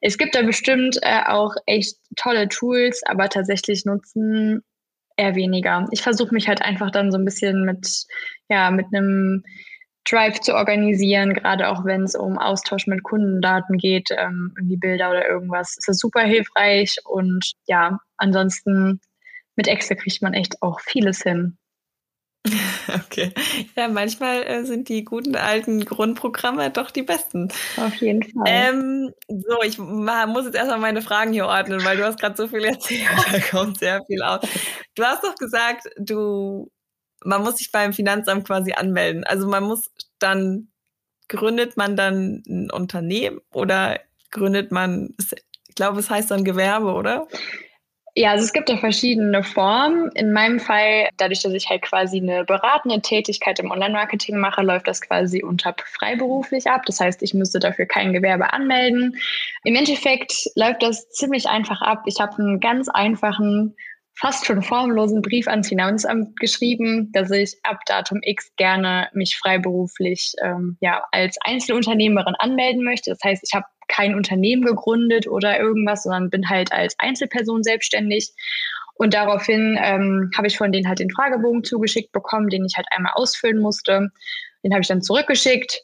Es 0.01 0.17
gibt 0.19 0.35
da 0.35 0.43
bestimmt 0.43 0.99
äh, 1.03 1.23
auch 1.27 1.55
echt 1.67 1.97
tolle 2.17 2.49
Tools, 2.49 3.03
aber 3.07 3.29
tatsächlich 3.29 3.85
nutzen 3.85 4.63
eher 5.17 5.35
weniger. 5.35 5.87
Ich 5.91 6.03
versuche 6.03 6.35
mich 6.35 6.49
halt 6.49 6.63
einfach 6.63 6.91
dann 6.91 7.13
so 7.13 7.19
ein 7.19 7.25
bisschen 7.25 7.65
mit, 7.65 8.07
ja, 8.49 8.71
mit 8.71 8.87
einem 8.93 9.45
Drive 10.09 10.41
zu 10.41 10.55
organisieren, 10.55 11.33
gerade 11.35 11.69
auch 11.69 11.85
wenn 11.85 12.03
es 12.03 12.15
um 12.15 12.39
Austausch 12.39 12.87
mit 12.87 13.03
Kundendaten 13.03 13.79
geht, 13.79 14.11
ähm, 14.11 14.53
irgendwie 14.57 14.77
Bilder 14.77 15.11
oder 15.11 15.29
irgendwas. 15.29 15.77
ist 15.79 15.89
Das 15.89 15.99
super 15.99 16.23
hilfreich 16.23 16.97
und 17.05 17.53
ja, 17.67 17.99
ansonsten 18.17 19.01
mit 19.57 19.69
Excel 19.69 19.97
kriegt 19.97 20.23
man 20.23 20.35
echt 20.35 20.63
auch 20.63 20.81
vieles 20.81 21.23
hin. 21.23 21.57
Okay. 23.07 23.33
Ja, 23.77 23.89
manchmal 23.89 24.43
äh, 24.43 24.65
sind 24.65 24.89
die 24.89 25.05
guten 25.05 25.35
alten 25.35 25.85
Grundprogramme 25.85 26.71
doch 26.71 26.91
die 26.91 27.03
besten. 27.03 27.49
Auf 27.77 27.95
jeden 27.97 28.23
Fall. 28.23 28.45
Ähm, 28.47 29.15
so, 29.29 29.63
ich 29.63 29.79
muss 29.79 30.45
jetzt 30.45 30.55
erstmal 30.55 30.79
meine 30.79 31.03
Fragen 31.03 31.33
hier 31.33 31.47
ordnen, 31.47 31.83
weil 31.85 31.97
du 31.97 32.05
hast 32.05 32.21
gerade 32.21 32.37
so 32.37 32.47
viel 32.47 32.65
erzählt. 32.65 33.09
Da 33.33 33.41
kommt 33.41 33.79
sehr 33.79 34.03
viel 34.07 34.23
aus. 34.23 34.41
Du 34.95 35.03
hast 35.03 35.25
doch 35.25 35.35
gesagt, 35.37 35.89
du 35.97 36.71
man 37.25 37.43
muss 37.43 37.57
sich 37.57 37.73
beim 37.73 37.93
Finanzamt 37.93 38.47
quasi 38.47 38.73
anmelden. 38.73 39.25
Also 39.25 39.49
man 39.49 39.65
muss 39.65 39.91
dann, 40.19 40.69
gründet 41.29 41.77
man 41.77 41.97
dann 41.97 42.43
ein 42.47 42.71
Unternehmen 42.71 43.41
oder 43.53 44.01
gründet 44.31 44.71
man, 44.71 45.15
ich 45.69 45.75
glaube, 45.75 46.01
es 46.01 46.11
heißt 46.11 46.31
dann 46.31 46.45
Gewerbe, 46.45 46.93
oder? 46.93 47.27
Ja, 48.17 48.31
also 48.31 48.45
es 48.45 48.53
gibt 48.53 48.69
da 48.69 48.77
verschiedene 48.77 49.43
Formen. 49.43 50.09
In 50.15 50.33
meinem 50.33 50.61
Fall, 50.61 51.09
dadurch, 51.17 51.43
dass 51.43 51.53
ich 51.53 51.69
halt 51.69 51.83
quasi 51.83 52.19
eine 52.19 52.45
beratende 52.45 53.01
Tätigkeit 53.01 53.59
im 53.59 53.73
Online-Marketing 53.73 54.37
mache, 54.37 54.63
läuft 54.63 54.87
das 54.87 55.01
quasi 55.01 55.43
unter 55.43 55.75
freiberuflich 55.85 56.69
ab. 56.69 56.83
Das 56.87 57.01
heißt, 57.01 57.23
ich 57.25 57.35
müsste 57.35 57.59
dafür 57.59 57.87
kein 57.87 58.13
Gewerbe 58.13 58.53
anmelden. 58.53 59.17
Im 59.65 59.75
Endeffekt 59.75 60.49
läuft 60.55 60.85
das 60.85 61.09
ziemlich 61.09 61.49
einfach 61.49 61.83
ab. 61.83 62.05
Ich 62.07 62.21
habe 62.21 62.39
einen 62.39 62.61
ganz 62.61 62.89
einfachen 62.89 63.75
fast 64.17 64.47
schon 64.47 64.63
formlosen 64.63 65.23
Brief 65.23 65.49
ans 65.49 65.69
Finanzamt 65.69 66.39
geschrieben, 66.39 67.11
dass 67.13 67.31
ich 67.31 67.57
ab 67.63 67.79
Datum 67.87 68.21
X 68.23 68.55
gerne 68.57 69.09
mich 69.13 69.37
freiberuflich 69.37 70.33
ähm, 70.43 70.77
ja, 70.81 71.05
als 71.11 71.37
Einzelunternehmerin 71.45 72.35
anmelden 72.39 72.85
möchte. 72.85 73.11
Das 73.11 73.21
heißt, 73.25 73.43
ich 73.47 73.55
habe 73.55 73.67
kein 73.89 74.15
Unternehmen 74.15 74.65
gegründet 74.65 75.27
oder 75.27 75.59
irgendwas, 75.59 76.05
sondern 76.05 76.31
bin 76.31 76.49
halt 76.49 76.73
als 76.73 76.95
Einzelperson 76.99 77.63
selbstständig. 77.63 78.33
Und 78.95 79.15
daraufhin 79.15 79.79
ähm, 79.83 80.31
habe 80.37 80.47
ich 80.47 80.57
von 80.57 80.71
denen 80.71 80.87
halt 80.87 81.01
den 81.01 81.11
Fragebogen 81.11 81.65
zugeschickt 81.65 82.13
bekommen, 82.13 82.49
den 82.49 82.65
ich 82.65 82.77
halt 82.77 82.87
einmal 82.93 83.13
ausfüllen 83.17 83.59
musste. 83.59 84.11
Den 84.63 84.73
habe 84.73 84.83
ich 84.83 84.89
dann 84.89 85.03
zurückgeschickt. 85.03 85.83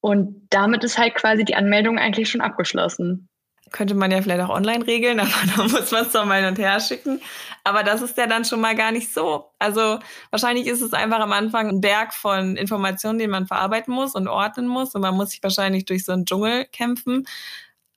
Und 0.00 0.46
damit 0.50 0.84
ist 0.84 0.98
halt 0.98 1.14
quasi 1.14 1.44
die 1.44 1.54
Anmeldung 1.54 1.98
eigentlich 1.98 2.28
schon 2.28 2.42
abgeschlossen 2.42 3.28
könnte 3.72 3.94
man 3.94 4.10
ja 4.10 4.22
vielleicht 4.22 4.42
auch 4.42 4.50
online 4.54 4.86
regeln, 4.86 5.20
aber 5.20 5.30
da 5.56 5.62
muss 5.64 5.90
man 5.90 6.04
es 6.04 6.12
doch 6.12 6.24
mal 6.24 6.40
hin 6.40 6.48
und 6.48 6.58
her 6.58 6.80
schicken. 6.80 7.20
Aber 7.64 7.82
das 7.82 8.02
ist 8.02 8.16
ja 8.16 8.26
dann 8.26 8.44
schon 8.44 8.60
mal 8.60 8.76
gar 8.76 8.92
nicht 8.92 9.12
so. 9.12 9.50
Also 9.58 9.98
wahrscheinlich 10.30 10.66
ist 10.66 10.82
es 10.82 10.92
einfach 10.92 11.20
am 11.20 11.32
Anfang 11.32 11.68
ein 11.68 11.80
Berg 11.80 12.14
von 12.14 12.56
Informationen, 12.56 13.18
den 13.18 13.30
man 13.30 13.46
verarbeiten 13.46 13.92
muss 13.92 14.14
und 14.14 14.28
ordnen 14.28 14.68
muss. 14.68 14.94
Und 14.94 15.02
man 15.02 15.16
muss 15.16 15.30
sich 15.30 15.42
wahrscheinlich 15.42 15.84
durch 15.84 16.04
so 16.04 16.12
einen 16.12 16.26
Dschungel 16.26 16.66
kämpfen. 16.66 17.26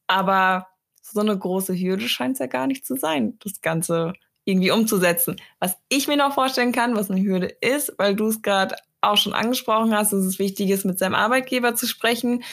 Aber 0.08 0.68
so 1.02 1.20
eine 1.20 1.38
große 1.38 1.74
Hürde 1.74 2.10
scheint 2.10 2.34
es 2.34 2.40
ja 2.40 2.48
gar 2.48 2.68
nicht 2.68 2.86
zu 2.86 2.96
sein, 2.96 3.38
das 3.44 3.62
Ganze 3.62 4.14
irgendwie 4.46 4.72
umzusetzen. 4.72 5.36
Was 5.60 5.78
ich 5.90 6.08
mir 6.08 6.18
noch 6.18 6.34
vorstellen 6.34 6.72
kann, 6.72 6.96
was 6.96 7.12
eine 7.12 7.22
Hürde 7.22 7.48
ist, 7.62 7.94
weil 7.98 8.16
du 8.16 8.28
es 8.28 8.42
gerade 8.42 8.76
auch 9.02 9.18
schon 9.18 9.34
angesprochen 9.34 9.96
hast, 9.96 10.12
dass 10.12 10.26
es 10.26 10.40
wichtig 10.40 10.70
ist, 10.70 10.86
mit 10.86 11.00
seinem 11.00 11.16
Arbeitgeber 11.16 11.76
zu 11.76 11.88
sprechen. 11.88 12.44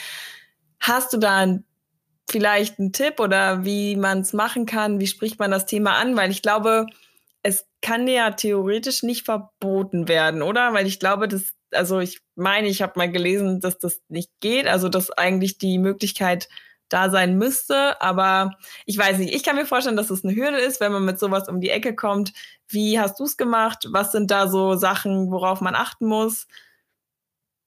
Hast 0.79 1.11
du 1.13 1.17
da 1.17 1.37
ein 1.37 1.65
vielleicht 2.29 2.79
ein 2.79 2.91
Tipp 2.91 3.19
oder 3.19 3.63
wie 3.65 3.95
man 3.95 4.19
es 4.19 4.33
machen 4.33 4.65
kann? 4.65 4.99
Wie 4.99 5.07
spricht 5.07 5.39
man 5.39 5.51
das 5.51 5.65
Thema 5.65 5.93
an? 5.97 6.15
Weil 6.17 6.31
ich 6.31 6.41
glaube, 6.41 6.87
es 7.43 7.65
kann 7.81 8.07
ja 8.07 8.31
theoretisch 8.31 9.03
nicht 9.03 9.25
verboten 9.25 10.07
werden, 10.07 10.41
oder? 10.41 10.73
Weil 10.73 10.87
ich 10.87 10.99
glaube, 10.99 11.27
dass, 11.27 11.53
also 11.71 11.99
ich 11.99 12.19
meine, 12.35 12.67
ich 12.67 12.81
habe 12.81 12.93
mal 12.95 13.11
gelesen, 13.11 13.61
dass 13.61 13.79
das 13.79 14.01
nicht 14.09 14.31
geht, 14.41 14.67
also 14.67 14.89
dass 14.89 15.11
eigentlich 15.11 15.57
die 15.57 15.77
Möglichkeit 15.77 16.49
da 16.89 17.09
sein 17.09 17.37
müsste, 17.37 18.01
aber 18.01 18.51
ich 18.85 18.97
weiß 18.97 19.17
nicht. 19.17 19.33
Ich 19.33 19.43
kann 19.43 19.55
mir 19.55 19.65
vorstellen, 19.65 19.97
dass 19.97 20.09
es 20.09 20.23
eine 20.23 20.35
Hürde 20.35 20.57
ist, 20.57 20.79
wenn 20.79 20.91
man 20.91 21.05
mit 21.05 21.19
sowas 21.19 21.49
um 21.49 21.59
die 21.59 21.69
Ecke 21.69 21.95
kommt. 21.95 22.33
Wie 22.67 22.99
hast 22.99 23.19
du 23.19 23.25
es 23.25 23.37
gemacht? 23.37 23.87
Was 23.91 24.11
sind 24.11 24.31
da 24.31 24.47
so 24.47 24.75
Sachen, 24.75 25.31
worauf 25.31 25.61
man 25.61 25.75
achten 25.75 26.05
muss? 26.05 26.47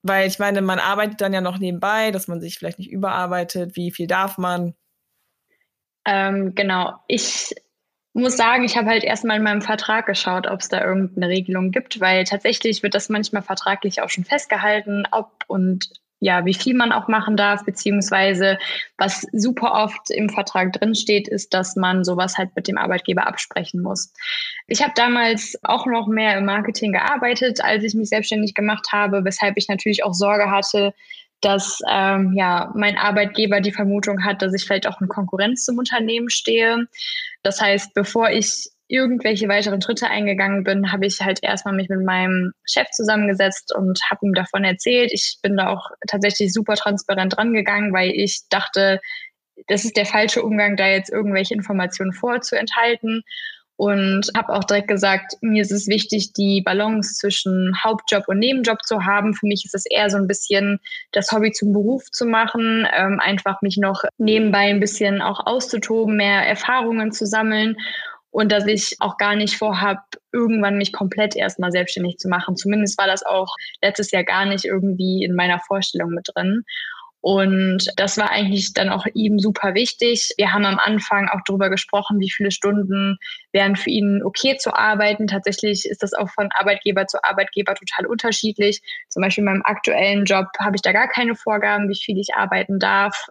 Weil 0.02 0.28
ich 0.28 0.38
meine, 0.38 0.62
man 0.62 0.78
arbeitet 0.78 1.20
dann 1.20 1.34
ja 1.34 1.40
noch 1.40 1.58
nebenbei, 1.58 2.10
dass 2.10 2.28
man 2.28 2.40
sich 2.40 2.58
vielleicht 2.58 2.78
nicht 2.78 2.90
überarbeitet. 2.90 3.76
Wie 3.76 3.90
viel 3.90 4.06
darf 4.06 4.38
man? 4.38 4.74
Ähm, 6.06 6.54
genau. 6.54 6.94
Ich 7.06 7.54
muss 8.12 8.36
sagen, 8.36 8.64
ich 8.64 8.76
habe 8.76 8.88
halt 8.88 9.04
erstmal 9.04 9.36
in 9.36 9.42
meinem 9.42 9.62
Vertrag 9.62 10.06
geschaut, 10.06 10.46
ob 10.46 10.60
es 10.60 10.68
da 10.68 10.84
irgendeine 10.84 11.28
Regelung 11.28 11.70
gibt, 11.70 12.00
weil 12.00 12.24
tatsächlich 12.24 12.82
wird 12.82 12.94
das 12.94 13.08
manchmal 13.08 13.42
vertraglich 13.42 14.02
auch 14.02 14.08
schon 14.08 14.24
festgehalten, 14.24 15.04
ob 15.12 15.44
und 15.46 15.90
ja, 16.20 16.44
wie 16.44 16.54
viel 16.54 16.74
man 16.74 16.92
auch 16.92 17.08
machen 17.08 17.36
darf, 17.36 17.64
beziehungsweise 17.64 18.58
was 18.98 19.26
super 19.32 19.72
oft 19.72 20.10
im 20.10 20.28
Vertrag 20.28 20.74
drinsteht, 20.74 21.26
ist, 21.28 21.54
dass 21.54 21.76
man 21.76 22.04
sowas 22.04 22.36
halt 22.36 22.50
mit 22.54 22.68
dem 22.68 22.76
Arbeitgeber 22.76 23.26
absprechen 23.26 23.80
muss. 23.80 24.12
Ich 24.66 24.82
habe 24.82 24.92
damals 24.94 25.58
auch 25.62 25.86
noch 25.86 26.06
mehr 26.06 26.36
im 26.36 26.44
Marketing 26.44 26.92
gearbeitet, 26.92 27.64
als 27.64 27.84
ich 27.84 27.94
mich 27.94 28.10
selbstständig 28.10 28.54
gemacht 28.54 28.88
habe, 28.92 29.24
weshalb 29.24 29.56
ich 29.56 29.68
natürlich 29.68 30.04
auch 30.04 30.14
Sorge 30.14 30.50
hatte, 30.50 30.92
dass 31.40 31.80
ähm, 31.90 32.34
ja 32.36 32.70
mein 32.76 32.98
Arbeitgeber 32.98 33.62
die 33.62 33.72
Vermutung 33.72 34.22
hat, 34.22 34.42
dass 34.42 34.52
ich 34.52 34.64
vielleicht 34.64 34.86
auch 34.86 35.00
in 35.00 35.08
Konkurrenz 35.08 35.64
zum 35.64 35.78
Unternehmen 35.78 36.28
stehe. 36.28 36.86
Das 37.42 37.62
heißt, 37.62 37.94
bevor 37.94 38.28
ich 38.30 38.68
irgendwelche 38.90 39.48
weiteren 39.48 39.80
Schritte 39.80 40.08
eingegangen 40.08 40.64
bin, 40.64 40.92
habe 40.92 41.06
ich 41.06 41.20
halt 41.20 41.40
erstmal 41.42 41.74
mich 41.74 41.88
mit 41.88 42.04
meinem 42.04 42.52
Chef 42.64 42.90
zusammengesetzt 42.90 43.74
und 43.74 44.00
habe 44.10 44.26
ihm 44.26 44.34
davon 44.34 44.64
erzählt. 44.64 45.12
Ich 45.12 45.38
bin 45.42 45.56
da 45.56 45.68
auch 45.68 45.90
tatsächlich 46.08 46.52
super 46.52 46.74
transparent 46.74 47.38
rangegangen, 47.38 47.92
weil 47.92 48.10
ich 48.10 48.42
dachte, 48.50 49.00
das 49.68 49.84
ist 49.84 49.96
der 49.96 50.06
falsche 50.06 50.42
Umgang, 50.42 50.76
da 50.76 50.86
jetzt 50.86 51.10
irgendwelche 51.10 51.54
Informationen 51.54 52.12
vorzuenthalten. 52.12 53.22
Und 53.76 54.30
habe 54.36 54.52
auch 54.52 54.64
direkt 54.64 54.88
gesagt, 54.88 55.36
mir 55.40 55.62
ist 55.62 55.72
es 55.72 55.88
wichtig, 55.88 56.34
die 56.34 56.60
Balance 56.62 57.14
zwischen 57.14 57.74
Hauptjob 57.82 58.24
und 58.28 58.38
Nebenjob 58.38 58.82
zu 58.82 59.06
haben. 59.06 59.32
Für 59.32 59.46
mich 59.46 59.64
ist 59.64 59.74
es 59.74 59.86
eher 59.86 60.10
so 60.10 60.18
ein 60.18 60.26
bisschen 60.26 60.80
das 61.12 61.32
Hobby 61.32 61.50
zum 61.52 61.72
Beruf 61.72 62.04
zu 62.10 62.26
machen, 62.26 62.86
ähm, 62.94 63.20
einfach 63.20 63.62
mich 63.62 63.78
noch 63.78 64.02
nebenbei 64.18 64.68
ein 64.68 64.80
bisschen 64.80 65.22
auch 65.22 65.46
auszutoben, 65.46 66.14
mehr 66.18 66.46
Erfahrungen 66.46 67.10
zu 67.10 67.24
sammeln 67.24 67.74
und 68.30 68.52
dass 68.52 68.66
ich 68.66 68.96
auch 69.00 69.16
gar 69.16 69.34
nicht 69.34 69.56
vorhab, 69.56 69.98
irgendwann 70.32 70.78
mich 70.78 70.92
komplett 70.92 71.36
erstmal 71.36 71.72
selbstständig 71.72 72.18
zu 72.18 72.28
machen. 72.28 72.56
Zumindest 72.56 72.96
war 72.98 73.06
das 73.06 73.24
auch 73.24 73.48
letztes 73.82 74.10
Jahr 74.10 74.24
gar 74.24 74.46
nicht 74.46 74.64
irgendwie 74.64 75.24
in 75.24 75.34
meiner 75.34 75.58
Vorstellung 75.58 76.10
mit 76.10 76.28
drin. 76.34 76.64
Und 77.22 77.86
das 77.96 78.16
war 78.16 78.30
eigentlich 78.30 78.72
dann 78.72 78.88
auch 78.88 79.04
ihm 79.12 79.38
super 79.38 79.74
wichtig. 79.74 80.32
Wir 80.38 80.54
haben 80.54 80.64
am 80.64 80.78
Anfang 80.78 81.28
auch 81.28 81.40
darüber 81.44 81.68
gesprochen, 81.68 82.18
wie 82.18 82.30
viele 82.30 82.50
Stunden 82.50 83.18
wären 83.52 83.76
für 83.76 83.90
ihn 83.90 84.22
okay 84.24 84.56
zu 84.56 84.74
arbeiten. 84.74 85.26
Tatsächlich 85.26 85.84
ist 85.84 86.02
das 86.02 86.14
auch 86.14 86.30
von 86.30 86.48
Arbeitgeber 86.52 87.06
zu 87.06 87.22
Arbeitgeber 87.22 87.74
total 87.74 88.06
unterschiedlich. 88.06 88.80
Zum 89.10 89.20
Beispiel 89.20 89.42
in 89.42 89.50
meinem 89.50 89.62
aktuellen 89.64 90.24
Job 90.24 90.46
habe 90.58 90.76
ich 90.76 90.82
da 90.82 90.92
gar 90.92 91.08
keine 91.08 91.34
Vorgaben, 91.34 91.90
wie 91.90 92.00
viel 92.00 92.18
ich 92.18 92.34
arbeiten 92.34 92.78
darf 92.78 93.26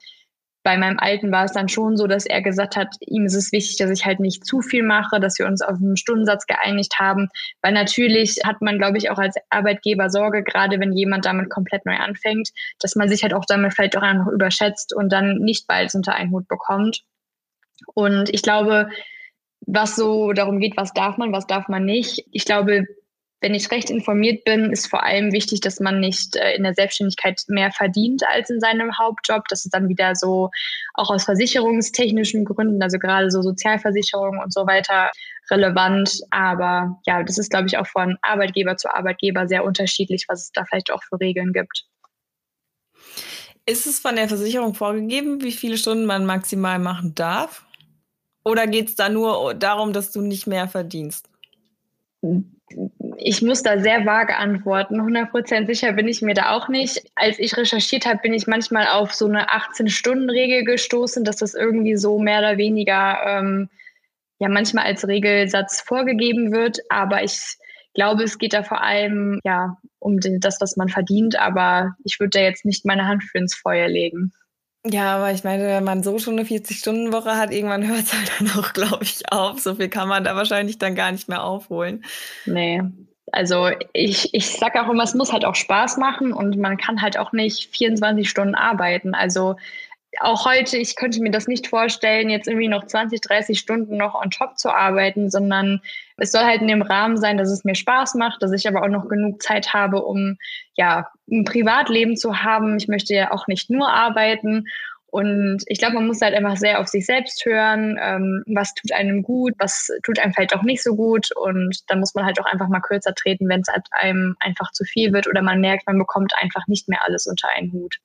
bei 0.63 0.77
meinem 0.77 0.99
Alten 0.99 1.31
war 1.31 1.45
es 1.45 1.53
dann 1.53 1.69
schon 1.69 1.95
so, 1.95 2.05
dass 2.07 2.25
er 2.25 2.41
gesagt 2.41 2.75
hat, 2.75 2.95
ihm 2.99 3.25
ist 3.25 3.35
es 3.35 3.51
wichtig, 3.51 3.77
dass 3.77 3.89
ich 3.89 4.05
halt 4.05 4.19
nicht 4.19 4.45
zu 4.45 4.61
viel 4.61 4.83
mache, 4.83 5.19
dass 5.19 5.39
wir 5.39 5.45
uns 5.45 5.61
auf 5.61 5.77
einen 5.77 5.97
Stundensatz 5.97 6.45
geeinigt 6.47 6.99
haben. 6.99 7.29
Weil 7.61 7.73
natürlich 7.73 8.39
hat 8.45 8.61
man, 8.61 8.77
glaube 8.77 8.97
ich, 8.97 9.09
auch 9.09 9.17
als 9.17 9.35
Arbeitgeber 9.49 10.09
Sorge, 10.09 10.43
gerade 10.43 10.79
wenn 10.79 10.91
jemand 10.91 11.25
damit 11.25 11.49
komplett 11.49 11.85
neu 11.85 11.95
anfängt, 11.95 12.49
dass 12.79 12.95
man 12.95 13.07
sich 13.07 13.23
halt 13.23 13.33
auch 13.33 13.45
damit 13.45 13.73
vielleicht 13.73 13.97
auch 13.97 14.01
einfach 14.01 14.31
überschätzt 14.31 14.93
und 14.93 15.11
dann 15.11 15.37
nicht 15.37 15.65
bald 15.67 15.95
unter 15.95 16.15
einen 16.15 16.31
Hut 16.31 16.47
bekommt. 16.47 17.03
Und 17.93 18.29
ich 18.33 18.41
glaube, 18.41 18.89
was 19.61 19.95
so 19.95 20.33
darum 20.33 20.59
geht, 20.59 20.75
was 20.77 20.93
darf 20.93 21.17
man, 21.17 21.31
was 21.31 21.47
darf 21.47 21.67
man 21.67 21.85
nicht. 21.85 22.25
Ich 22.31 22.45
glaube, 22.45 22.85
wenn 23.41 23.53
ich 23.53 23.71
recht 23.71 23.89
informiert 23.89 24.43
bin, 24.43 24.71
ist 24.71 24.87
vor 24.87 25.03
allem 25.03 25.31
wichtig, 25.31 25.61
dass 25.61 25.79
man 25.79 25.99
nicht 25.99 26.35
äh, 26.35 26.55
in 26.55 26.63
der 26.63 26.73
Selbstständigkeit 26.73 27.41
mehr 27.47 27.71
verdient 27.71 28.23
als 28.33 28.49
in 28.49 28.59
seinem 28.59 28.97
Hauptjob. 28.97 29.47
Das 29.47 29.63
ist 29.63 29.73
dann 29.73 29.87
wieder 29.87 30.15
so 30.15 30.49
auch 30.93 31.09
aus 31.09 31.23
versicherungstechnischen 31.23 32.43
Gründen, 32.43 32.81
also 32.83 32.99
gerade 32.99 33.31
so 33.31 33.41
Sozialversicherung 33.41 34.39
und 34.39 34.53
so 34.53 34.67
weiter 34.67 35.11
relevant. 35.49 36.19
Aber 36.31 36.99
ja, 37.05 37.23
das 37.23 37.37
ist, 37.37 37.49
glaube 37.49 37.67
ich, 37.67 37.77
auch 37.77 37.87
von 37.87 38.17
Arbeitgeber 38.21 38.75
zu 38.75 38.93
Arbeitgeber 38.93 39.47
sehr 39.47 39.63
unterschiedlich, 39.63 40.25
was 40.27 40.43
es 40.43 40.51
da 40.51 40.65
vielleicht 40.65 40.91
auch 40.91 41.03
für 41.03 41.19
Regeln 41.19 41.53
gibt. 41.53 41.85
Ist 43.65 43.87
es 43.87 43.99
von 43.99 44.15
der 44.15 44.27
Versicherung 44.27 44.73
vorgegeben, 44.73 45.41
wie 45.41 45.51
viele 45.51 45.77
Stunden 45.77 46.05
man 46.05 46.25
maximal 46.25 46.79
machen 46.79 47.15
darf? 47.15 47.65
Oder 48.43 48.67
geht 48.67 48.89
es 48.89 48.95
da 48.95 49.09
nur 49.09 49.53
darum, 49.53 49.93
dass 49.93 50.11
du 50.11 50.21
nicht 50.21 50.47
mehr 50.47 50.67
verdienst? 50.67 51.28
Ich 53.17 53.41
muss 53.41 53.63
da 53.63 53.79
sehr 53.79 54.05
vage 54.05 54.35
antworten. 54.37 55.01
100% 55.01 55.65
sicher 55.65 55.93
bin 55.93 56.07
ich 56.07 56.21
mir 56.21 56.33
da 56.33 56.51
auch 56.51 56.67
nicht. 56.67 57.01
Als 57.15 57.39
ich 57.39 57.57
recherchiert 57.57 58.05
habe, 58.05 58.19
bin 58.21 58.33
ich 58.33 58.47
manchmal 58.47 58.87
auf 58.87 59.13
so 59.13 59.25
eine 59.25 59.49
18-Stunden-Regel 59.49 60.63
gestoßen, 60.65 61.23
dass 61.23 61.37
das 61.37 61.53
irgendwie 61.53 61.95
so 61.95 62.19
mehr 62.19 62.39
oder 62.39 62.57
weniger 62.57 63.19
ähm, 63.25 63.69
ja 64.39 64.49
manchmal 64.49 64.85
als 64.85 65.07
Regelsatz 65.07 65.81
vorgegeben 65.81 66.51
wird. 66.51 66.79
Aber 66.89 67.23
ich 67.23 67.57
glaube, 67.93 68.23
es 68.23 68.37
geht 68.37 68.53
da 68.53 68.63
vor 68.63 68.81
allem 68.83 69.39
ja 69.43 69.77
um 69.99 70.19
das, 70.19 70.61
was 70.61 70.77
man 70.77 70.89
verdient. 70.89 71.39
Aber 71.39 71.95
ich 72.03 72.19
würde 72.19 72.37
da 72.37 72.41
jetzt 72.41 72.65
nicht 72.65 72.85
meine 72.85 73.07
Hand 73.07 73.23
für 73.23 73.39
ins 73.39 73.55
Feuer 73.55 73.87
legen. 73.87 74.31
Ja, 74.85 75.17
aber 75.17 75.31
ich 75.33 75.43
meine, 75.43 75.65
wenn 75.65 75.83
man 75.83 76.03
so 76.03 76.19
schon 76.19 76.39
eine 76.39 76.47
40-Stunden-Woche 76.47 77.35
hat, 77.35 77.51
irgendwann 77.51 77.87
hört 77.87 78.03
es 78.03 78.13
halt 78.13 78.31
dann 78.39 78.51
auch, 78.57 78.73
glaube 78.73 79.03
ich, 79.03 79.31
auf. 79.31 79.59
So 79.59 79.75
viel 79.75 79.89
kann 79.89 80.07
man 80.07 80.23
da 80.23 80.35
wahrscheinlich 80.35 80.77
dann 80.77 80.95
gar 80.95 81.11
nicht 81.11 81.27
mehr 81.27 81.43
aufholen. 81.43 82.03
Nee. 82.45 82.81
Also 83.31 83.69
ich, 83.93 84.33
ich 84.33 84.49
sage 84.57 84.81
auch 84.81 84.89
immer, 84.89 85.03
es 85.03 85.13
muss 85.13 85.31
halt 85.31 85.45
auch 85.45 85.53
Spaß 85.53 85.97
machen 85.97 86.33
und 86.33 86.57
man 86.57 86.77
kann 86.77 87.01
halt 87.01 87.17
auch 87.17 87.31
nicht 87.31 87.75
24 87.75 88.27
Stunden 88.27 88.55
arbeiten. 88.55 89.13
Also 89.13 89.55
auch 90.19 90.45
heute, 90.45 90.77
ich 90.77 90.95
könnte 90.95 91.21
mir 91.21 91.31
das 91.31 91.47
nicht 91.47 91.67
vorstellen, 91.67 92.29
jetzt 92.29 92.47
irgendwie 92.47 92.67
noch 92.67 92.85
20, 92.85 93.21
30 93.21 93.59
Stunden 93.59 93.97
noch 93.97 94.15
on 94.15 94.31
top 94.31 94.57
zu 94.57 94.69
arbeiten, 94.69 95.29
sondern 95.29 95.81
es 96.17 96.31
soll 96.31 96.43
halt 96.43 96.61
in 96.61 96.67
dem 96.67 96.81
Rahmen 96.81 97.17
sein, 97.17 97.37
dass 97.37 97.49
es 97.49 97.63
mir 97.63 97.75
Spaß 97.75 98.15
macht, 98.15 98.41
dass 98.41 98.51
ich 98.51 98.67
aber 98.67 98.83
auch 98.83 98.89
noch 98.89 99.07
genug 99.07 99.41
Zeit 99.41 99.73
habe, 99.73 100.03
um 100.03 100.37
ja 100.75 101.07
ein 101.31 101.45
Privatleben 101.45 102.17
zu 102.17 102.43
haben. 102.43 102.77
Ich 102.77 102.87
möchte 102.87 103.13
ja 103.13 103.31
auch 103.31 103.47
nicht 103.47 103.69
nur 103.69 103.89
arbeiten. 103.89 104.65
Und 105.11 105.63
ich 105.65 105.79
glaube, 105.79 105.95
man 105.95 106.05
muss 106.05 106.21
halt 106.21 106.35
einfach 106.35 106.57
sehr 106.57 106.79
auf 106.79 106.87
sich 106.87 107.05
selbst 107.05 107.43
hören, 107.45 107.97
ähm, 107.99 108.43
was 108.47 108.75
tut 108.75 108.91
einem 108.91 109.23
gut, 109.23 109.53
was 109.57 109.89
tut 110.03 110.19
einem 110.19 110.33
vielleicht 110.33 110.55
auch 110.55 110.61
nicht 110.61 110.83
so 110.83 110.95
gut. 110.95 111.29
Und 111.35 111.79
dann 111.87 111.99
muss 111.99 112.13
man 112.13 112.25
halt 112.25 112.39
auch 112.39 112.45
einfach 112.45 112.67
mal 112.67 112.81
kürzer 112.81 113.15
treten, 113.15 113.49
wenn 113.49 113.61
es 113.61 113.69
halt 113.69 113.87
einem 113.91 114.35
einfach 114.39 114.71
zu 114.71 114.83
viel 114.83 115.11
wird 115.11 115.27
oder 115.27 115.41
man 115.41 115.61
merkt, 115.61 115.87
man 115.87 115.97
bekommt 115.97 116.33
einfach 116.39 116.67
nicht 116.67 116.87
mehr 116.89 116.99
alles 117.05 117.25
unter 117.25 117.49
einen 117.49 117.71
Hut. 117.71 117.99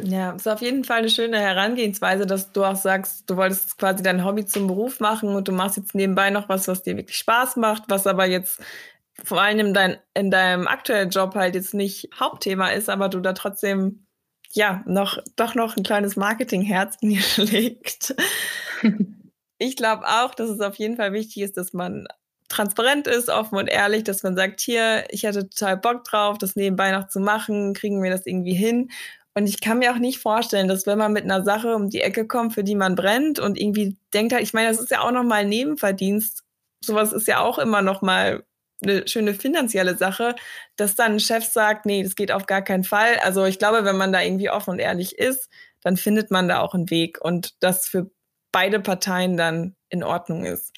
Ja, 0.00 0.30
ist 0.30 0.46
auf 0.46 0.60
jeden 0.60 0.84
Fall 0.84 0.98
eine 0.98 1.10
schöne 1.10 1.40
Herangehensweise, 1.40 2.24
dass 2.24 2.52
du 2.52 2.64
auch 2.64 2.76
sagst, 2.76 3.28
du 3.28 3.36
wolltest 3.36 3.78
quasi 3.78 4.02
dein 4.02 4.24
Hobby 4.24 4.46
zum 4.46 4.68
Beruf 4.68 5.00
machen 5.00 5.30
und 5.34 5.48
du 5.48 5.52
machst 5.52 5.76
jetzt 5.76 5.94
nebenbei 5.94 6.30
noch 6.30 6.48
was, 6.48 6.68
was 6.68 6.84
dir 6.84 6.96
wirklich 6.96 7.16
Spaß 7.16 7.56
macht, 7.56 7.84
was 7.88 8.06
aber 8.06 8.26
jetzt 8.26 8.60
vor 9.24 9.40
allem 9.42 9.58
in, 9.58 9.74
dein, 9.74 9.98
in 10.14 10.30
deinem 10.30 10.68
aktuellen 10.68 11.10
Job 11.10 11.34
halt 11.34 11.56
jetzt 11.56 11.74
nicht 11.74 12.10
Hauptthema 12.18 12.68
ist, 12.70 12.88
aber 12.88 13.08
du 13.08 13.18
da 13.20 13.32
trotzdem 13.32 14.06
ja 14.52 14.82
noch 14.86 15.18
doch 15.36 15.54
noch 15.56 15.76
ein 15.76 15.82
kleines 15.82 16.16
Marketingherz 16.16 16.96
in 17.00 17.10
dir 17.10 17.20
schlägt. 17.22 18.14
ich 19.58 19.76
glaube 19.76 20.06
auch, 20.06 20.34
dass 20.34 20.48
es 20.48 20.60
auf 20.60 20.76
jeden 20.76 20.96
Fall 20.96 21.12
wichtig 21.12 21.42
ist, 21.42 21.56
dass 21.56 21.72
man 21.72 22.06
transparent 22.48 23.06
ist, 23.06 23.28
offen 23.28 23.58
und 23.58 23.66
ehrlich, 23.68 24.04
dass 24.04 24.22
man 24.22 24.34
sagt, 24.36 24.60
hier, 24.60 25.04
ich 25.10 25.26
hatte 25.26 25.48
total 25.48 25.76
Bock 25.76 26.04
drauf, 26.04 26.38
das 26.38 26.56
nebenbei 26.56 26.92
noch 26.92 27.08
zu 27.08 27.20
machen, 27.20 27.74
kriegen 27.74 28.02
wir 28.02 28.10
das 28.10 28.26
irgendwie 28.26 28.54
hin. 28.54 28.90
Und 29.34 29.48
ich 29.48 29.60
kann 29.60 29.78
mir 29.78 29.92
auch 29.92 29.98
nicht 29.98 30.18
vorstellen, 30.18 30.68
dass 30.68 30.86
wenn 30.86 30.98
man 30.98 31.12
mit 31.12 31.24
einer 31.24 31.44
Sache 31.44 31.74
um 31.74 31.90
die 31.90 32.00
Ecke 32.00 32.26
kommt, 32.26 32.54
für 32.54 32.64
die 32.64 32.74
man 32.74 32.94
brennt 32.96 33.38
und 33.38 33.58
irgendwie 33.58 33.96
denkt 34.12 34.32
halt, 34.32 34.42
ich 34.42 34.52
meine, 34.52 34.68
das 34.68 34.80
ist 34.80 34.90
ja 34.90 35.00
auch 35.00 35.12
nochmal 35.12 35.44
Nebenverdienst. 35.44 36.42
Sowas 36.84 37.12
ist 37.12 37.28
ja 37.28 37.40
auch 37.40 37.58
immer 37.58 37.82
nochmal 37.82 38.44
eine 38.82 39.06
schöne 39.08 39.34
finanzielle 39.34 39.96
Sache, 39.96 40.34
dass 40.76 40.94
dann 40.94 41.12
ein 41.12 41.20
Chef 41.20 41.44
sagt, 41.44 41.86
nee, 41.86 42.02
das 42.02 42.14
geht 42.14 42.32
auf 42.32 42.46
gar 42.46 42.62
keinen 42.62 42.84
Fall. 42.84 43.18
Also 43.22 43.44
ich 43.44 43.58
glaube, 43.58 43.84
wenn 43.84 43.96
man 43.96 44.12
da 44.12 44.22
irgendwie 44.22 44.50
offen 44.50 44.70
und 44.70 44.78
ehrlich 44.78 45.18
ist, 45.18 45.48
dann 45.82 45.96
findet 45.96 46.30
man 46.30 46.48
da 46.48 46.60
auch 46.60 46.74
einen 46.74 46.90
Weg 46.90 47.20
und 47.20 47.54
das 47.62 47.86
für 47.86 48.10
beide 48.52 48.80
Parteien 48.80 49.36
dann 49.36 49.76
in 49.88 50.02
Ordnung 50.02 50.44
ist. 50.44 50.72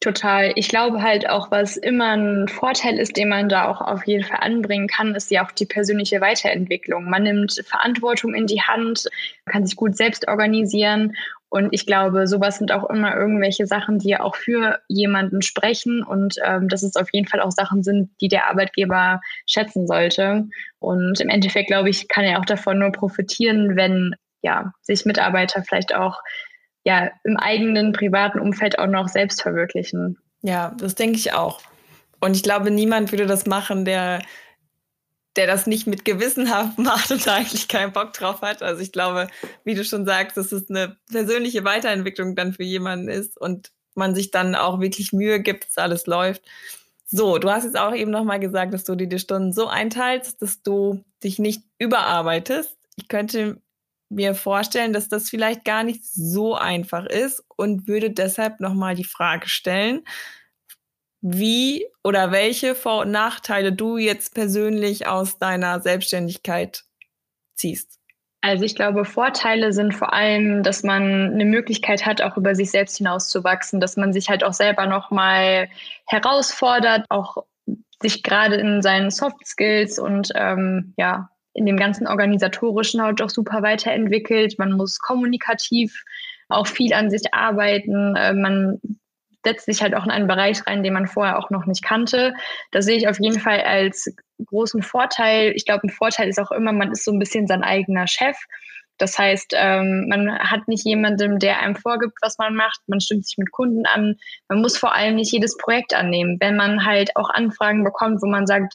Total. 0.00 0.52
Ich 0.54 0.68
glaube 0.68 1.02
halt 1.02 1.28
auch, 1.28 1.50
was 1.50 1.76
immer 1.76 2.16
ein 2.16 2.46
Vorteil 2.46 2.98
ist, 2.98 3.16
den 3.16 3.28
man 3.28 3.48
da 3.48 3.68
auch 3.68 3.80
auf 3.80 4.06
jeden 4.06 4.22
Fall 4.22 4.38
anbringen 4.40 4.86
kann, 4.86 5.16
ist 5.16 5.30
ja 5.30 5.44
auch 5.44 5.50
die 5.50 5.66
persönliche 5.66 6.20
Weiterentwicklung. 6.20 7.10
Man 7.10 7.24
nimmt 7.24 7.60
Verantwortung 7.66 8.32
in 8.34 8.46
die 8.46 8.62
Hand, 8.62 9.08
kann 9.46 9.66
sich 9.66 9.74
gut 9.74 9.96
selbst 9.96 10.28
organisieren. 10.28 11.16
Und 11.48 11.70
ich 11.72 11.84
glaube, 11.84 12.28
sowas 12.28 12.58
sind 12.58 12.70
auch 12.70 12.88
immer 12.90 13.16
irgendwelche 13.16 13.66
Sachen, 13.66 13.98
die 13.98 14.16
auch 14.16 14.36
für 14.36 14.78
jemanden 14.86 15.42
sprechen 15.42 16.04
und 16.04 16.36
ähm, 16.44 16.68
dass 16.68 16.84
es 16.84 16.94
auf 16.94 17.08
jeden 17.12 17.26
Fall 17.26 17.40
auch 17.40 17.50
Sachen 17.50 17.82
sind, 17.82 18.10
die 18.20 18.28
der 18.28 18.48
Arbeitgeber 18.48 19.20
schätzen 19.46 19.88
sollte. 19.88 20.46
Und 20.78 21.20
im 21.20 21.28
Endeffekt, 21.28 21.68
glaube 21.68 21.88
ich, 21.88 22.06
kann 22.06 22.24
er 22.24 22.38
auch 22.38 22.44
davon 22.44 22.78
nur 22.78 22.92
profitieren, 22.92 23.74
wenn 23.74 24.14
ja, 24.42 24.72
sich 24.82 25.04
Mitarbeiter 25.04 25.64
vielleicht 25.64 25.94
auch 25.94 26.20
ja 26.88 27.10
im 27.22 27.36
eigenen 27.36 27.92
privaten 27.92 28.40
Umfeld 28.40 28.78
auch 28.78 28.86
noch 28.86 29.08
selbst 29.08 29.42
verwirklichen. 29.42 30.16
Ja, 30.40 30.74
das 30.78 30.94
denke 30.94 31.18
ich 31.18 31.34
auch. 31.34 31.60
Und 32.18 32.34
ich 32.34 32.42
glaube, 32.42 32.70
niemand 32.70 33.12
würde 33.12 33.26
das 33.26 33.44
machen, 33.44 33.84
der, 33.84 34.22
der 35.36 35.46
das 35.46 35.66
nicht 35.66 35.86
mit 35.86 36.06
gewissenhaft 36.06 36.78
macht 36.78 37.10
und 37.10 37.28
eigentlich 37.28 37.68
keinen 37.68 37.92
Bock 37.92 38.14
drauf 38.14 38.40
hat. 38.40 38.62
Also 38.62 38.80
ich 38.80 38.90
glaube, 38.90 39.28
wie 39.64 39.74
du 39.74 39.84
schon 39.84 40.06
sagst, 40.06 40.38
dass 40.38 40.50
es 40.50 40.70
eine 40.70 40.96
persönliche 41.10 41.62
Weiterentwicklung 41.64 42.34
dann 42.34 42.54
für 42.54 42.64
jemanden 42.64 43.08
ist 43.08 43.38
und 43.38 43.70
man 43.94 44.14
sich 44.14 44.30
dann 44.30 44.54
auch 44.54 44.80
wirklich 44.80 45.12
Mühe 45.12 45.40
gibt, 45.40 45.66
dass 45.66 45.76
alles 45.76 46.06
läuft. 46.06 46.42
So, 47.04 47.36
du 47.36 47.50
hast 47.50 47.64
jetzt 47.64 47.78
auch 47.78 47.94
eben 47.94 48.10
nochmal 48.10 48.40
gesagt, 48.40 48.72
dass 48.72 48.84
du 48.84 48.94
dir 48.94 49.08
die 49.08 49.18
Stunden 49.18 49.52
so 49.52 49.66
einteilst, 49.66 50.40
dass 50.40 50.62
du 50.62 51.04
dich 51.22 51.38
nicht 51.38 51.64
überarbeitest. 51.78 52.78
Ich 52.96 53.08
könnte 53.08 53.60
mir 54.08 54.34
vorstellen, 54.34 54.92
dass 54.92 55.08
das 55.08 55.28
vielleicht 55.28 55.64
gar 55.64 55.84
nicht 55.84 56.04
so 56.04 56.54
einfach 56.54 57.06
ist 57.06 57.44
und 57.56 57.86
würde 57.86 58.10
deshalb 58.10 58.60
nochmal 58.60 58.94
die 58.94 59.04
Frage 59.04 59.48
stellen, 59.48 60.02
wie 61.20 61.86
oder 62.04 62.30
welche 62.30 62.74
Vor- 62.74 63.02
und 63.02 63.10
Nachteile 63.10 63.72
du 63.72 63.98
jetzt 63.98 64.34
persönlich 64.34 65.06
aus 65.06 65.38
deiner 65.38 65.80
Selbstständigkeit 65.80 66.84
ziehst. 67.56 67.98
Also 68.40 68.64
ich 68.64 68.76
glaube, 68.76 69.04
Vorteile 69.04 69.72
sind 69.72 69.94
vor 69.94 70.12
allem, 70.12 70.62
dass 70.62 70.84
man 70.84 71.32
eine 71.32 71.44
Möglichkeit 71.44 72.06
hat, 72.06 72.22
auch 72.22 72.36
über 72.36 72.54
sich 72.54 72.70
selbst 72.70 72.98
hinauszuwachsen, 72.98 73.80
dass 73.80 73.96
man 73.96 74.12
sich 74.12 74.28
halt 74.30 74.44
auch 74.44 74.52
selber 74.52 74.86
nochmal 74.86 75.68
herausfordert, 76.06 77.04
auch 77.08 77.38
sich 78.00 78.22
gerade 78.22 78.54
in 78.54 78.80
seinen 78.80 79.10
Soft 79.10 79.44
Skills 79.44 79.98
und 79.98 80.30
ähm, 80.36 80.94
ja, 80.96 81.30
in 81.58 81.66
dem 81.66 81.76
ganzen 81.76 82.06
organisatorischen 82.06 83.02
halt 83.02 83.20
auch 83.20 83.30
super 83.30 83.62
weiterentwickelt. 83.62 84.58
Man 84.58 84.72
muss 84.72 84.98
kommunikativ 84.98 86.04
auch 86.48 86.66
viel 86.66 86.94
an 86.94 87.10
sich 87.10 87.34
arbeiten. 87.34 88.16
Äh, 88.16 88.32
man 88.34 88.80
setzt 89.44 89.66
sich 89.66 89.82
halt 89.82 89.94
auch 89.94 90.04
in 90.04 90.10
einen 90.10 90.26
Bereich 90.26 90.66
rein, 90.66 90.82
den 90.82 90.94
man 90.94 91.06
vorher 91.06 91.38
auch 91.38 91.50
noch 91.50 91.66
nicht 91.66 91.82
kannte. 91.82 92.34
Das 92.72 92.84
sehe 92.84 92.96
ich 92.96 93.08
auf 93.08 93.20
jeden 93.20 93.40
Fall 93.40 93.60
als 93.60 94.12
großen 94.46 94.82
Vorteil. 94.82 95.52
Ich 95.54 95.64
glaube, 95.64 95.86
ein 95.86 95.90
Vorteil 95.90 96.28
ist 96.28 96.38
auch 96.38 96.50
immer, 96.50 96.72
man 96.72 96.92
ist 96.92 97.04
so 97.04 97.12
ein 97.12 97.18
bisschen 97.18 97.46
sein 97.46 97.62
eigener 97.62 98.06
Chef. 98.06 98.36
Das 98.98 99.16
heißt, 99.16 99.54
ähm, 99.56 100.06
man 100.08 100.38
hat 100.38 100.66
nicht 100.66 100.84
jemanden, 100.84 101.38
der 101.38 101.60
einem 101.60 101.76
vorgibt, 101.76 102.18
was 102.20 102.36
man 102.38 102.56
macht. 102.56 102.80
Man 102.88 103.00
stimmt 103.00 103.26
sich 103.26 103.38
mit 103.38 103.52
Kunden 103.52 103.86
an. 103.86 104.16
Man 104.48 104.60
muss 104.60 104.76
vor 104.76 104.92
allem 104.92 105.14
nicht 105.14 105.32
jedes 105.32 105.56
Projekt 105.56 105.94
annehmen. 105.94 106.36
Wenn 106.40 106.56
man 106.56 106.84
halt 106.84 107.14
auch 107.14 107.30
Anfragen 107.30 107.84
bekommt, 107.84 108.20
wo 108.22 108.26
man 108.26 108.46
sagt, 108.46 108.74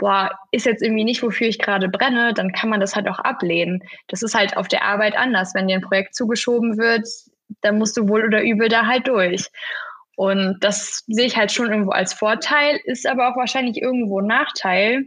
boah, 0.00 0.30
ist 0.50 0.66
jetzt 0.66 0.82
irgendwie 0.82 1.04
nicht, 1.04 1.22
wofür 1.22 1.46
ich 1.46 1.58
gerade 1.58 1.88
brenne, 1.88 2.34
dann 2.34 2.52
kann 2.52 2.70
man 2.70 2.80
das 2.80 2.96
halt 2.96 3.06
auch 3.06 3.18
ablehnen. 3.20 3.84
Das 4.08 4.22
ist 4.22 4.34
halt 4.34 4.56
auf 4.56 4.66
der 4.66 4.82
Arbeit 4.82 5.16
anders. 5.16 5.54
Wenn 5.54 5.68
dir 5.68 5.76
ein 5.76 5.82
Projekt 5.82 6.16
zugeschoben 6.16 6.78
wird, 6.78 7.06
dann 7.60 7.78
musst 7.78 7.96
du 7.96 8.08
wohl 8.08 8.24
oder 8.24 8.42
übel 8.42 8.68
da 8.68 8.86
halt 8.86 9.06
durch. 9.06 9.48
Und 10.16 10.58
das 10.60 11.04
sehe 11.06 11.26
ich 11.26 11.36
halt 11.36 11.52
schon 11.52 11.70
irgendwo 11.70 11.92
als 11.92 12.14
Vorteil, 12.14 12.80
ist 12.84 13.06
aber 13.06 13.28
auch 13.28 13.36
wahrscheinlich 13.36 13.80
irgendwo 13.80 14.20
ein 14.20 14.26
Nachteil, 14.26 15.04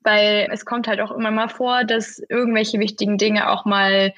weil 0.00 0.48
es 0.50 0.64
kommt 0.64 0.88
halt 0.88 1.00
auch 1.00 1.12
immer 1.12 1.30
mal 1.30 1.48
vor, 1.48 1.84
dass 1.84 2.18
irgendwelche 2.28 2.80
wichtigen 2.80 3.18
Dinge 3.18 3.50
auch 3.50 3.64
mal 3.66 4.12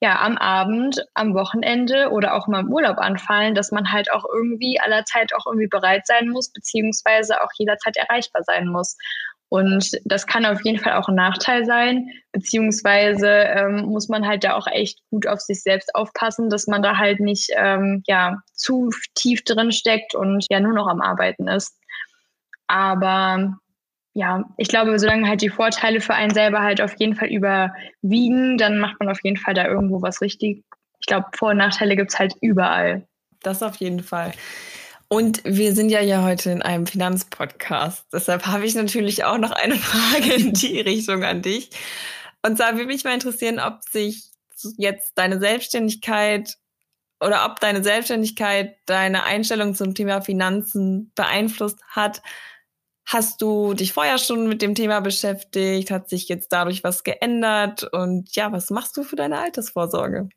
ja 0.00 0.20
am 0.20 0.36
Abend, 0.36 1.04
am 1.14 1.34
Wochenende 1.34 2.10
oder 2.10 2.34
auch 2.34 2.48
mal 2.48 2.60
im 2.60 2.72
Urlaub 2.72 2.98
anfallen, 2.98 3.54
dass 3.54 3.72
man 3.72 3.92
halt 3.92 4.12
auch 4.12 4.24
irgendwie 4.24 4.78
allerzeit 4.80 5.34
auch 5.34 5.46
irgendwie 5.46 5.68
bereit 5.68 6.06
sein 6.06 6.28
muss, 6.28 6.52
beziehungsweise 6.52 7.42
auch 7.42 7.50
jederzeit 7.56 7.96
erreichbar 7.96 8.42
sein 8.44 8.68
muss. 8.68 8.96
Und 9.48 9.92
das 10.04 10.26
kann 10.26 10.44
auf 10.44 10.64
jeden 10.64 10.78
Fall 10.78 10.94
auch 10.94 11.08
ein 11.08 11.14
Nachteil 11.14 11.64
sein, 11.64 12.08
beziehungsweise 12.32 13.28
ähm, 13.28 13.86
muss 13.86 14.08
man 14.08 14.26
halt 14.26 14.42
da 14.42 14.54
auch 14.54 14.66
echt 14.66 14.98
gut 15.10 15.26
auf 15.28 15.40
sich 15.40 15.62
selbst 15.62 15.94
aufpassen, 15.94 16.50
dass 16.50 16.66
man 16.66 16.82
da 16.82 16.98
halt 16.98 17.20
nicht 17.20 17.50
ähm, 17.54 18.02
ja, 18.06 18.38
zu 18.54 18.90
tief 19.14 19.44
drin 19.44 19.70
steckt 19.70 20.14
und 20.14 20.44
ja 20.50 20.58
nur 20.58 20.72
noch 20.72 20.88
am 20.88 21.00
Arbeiten 21.00 21.46
ist. 21.46 21.78
Aber 22.66 23.56
ja, 24.14 24.44
ich 24.56 24.68
glaube, 24.68 24.98
solange 24.98 25.28
halt 25.28 25.42
die 25.42 25.50
Vorteile 25.50 26.00
für 26.00 26.14
einen 26.14 26.34
selber 26.34 26.62
halt 26.62 26.80
auf 26.80 26.94
jeden 26.98 27.14
Fall 27.14 27.28
überwiegen, 27.28 28.56
dann 28.58 28.78
macht 28.78 28.98
man 28.98 29.10
auf 29.10 29.22
jeden 29.22 29.36
Fall 29.36 29.54
da 29.54 29.66
irgendwo 29.66 30.02
was 30.02 30.20
richtig. 30.22 30.64
Ich 31.00 31.06
glaube, 31.06 31.26
Vor- 31.36 31.50
und 31.50 31.58
Nachteile 31.58 31.94
gibt 31.94 32.12
es 32.12 32.18
halt 32.18 32.34
überall. 32.40 33.06
Das 33.42 33.62
auf 33.62 33.76
jeden 33.76 34.02
Fall. 34.02 34.32
Und 35.08 35.42
wir 35.44 35.74
sind 35.74 35.90
ja 35.90 36.00
ja 36.00 36.22
heute 36.24 36.50
in 36.50 36.62
einem 36.62 36.86
Finanzpodcast. 36.86 38.06
Deshalb 38.12 38.46
habe 38.46 38.66
ich 38.66 38.74
natürlich 38.74 39.24
auch 39.24 39.38
noch 39.38 39.52
eine 39.52 39.74
Frage 39.76 40.34
in 40.34 40.52
die 40.52 40.80
Richtung 40.80 41.24
an 41.24 41.42
dich. 41.42 41.70
Und 42.42 42.56
zwar 42.56 42.72
würde 42.74 42.86
mich 42.86 43.04
mal 43.04 43.14
interessieren, 43.14 43.60
ob 43.60 43.82
sich 43.90 44.30
jetzt 44.76 45.12
deine 45.16 45.38
Selbstständigkeit 45.38 46.56
oder 47.20 47.46
ob 47.46 47.60
deine 47.60 47.82
Selbstständigkeit 47.82 48.76
deine 48.86 49.24
Einstellung 49.24 49.74
zum 49.74 49.94
Thema 49.94 50.22
Finanzen 50.22 51.12
beeinflusst 51.14 51.80
hat 51.88 52.22
Hast 53.08 53.40
du 53.40 53.72
dich 53.72 53.92
vorher 53.92 54.18
schon 54.18 54.48
mit 54.48 54.62
dem 54.62 54.74
Thema 54.74 55.00
beschäftigt? 55.00 55.92
Hat 55.92 56.08
sich 56.08 56.28
jetzt 56.28 56.48
dadurch 56.52 56.82
was 56.82 57.04
geändert? 57.04 57.84
Und 57.84 58.34
ja, 58.34 58.50
was 58.50 58.70
machst 58.70 58.96
du 58.96 59.04
für 59.04 59.14
deine 59.14 59.38
Altersvorsorge? 59.38 60.28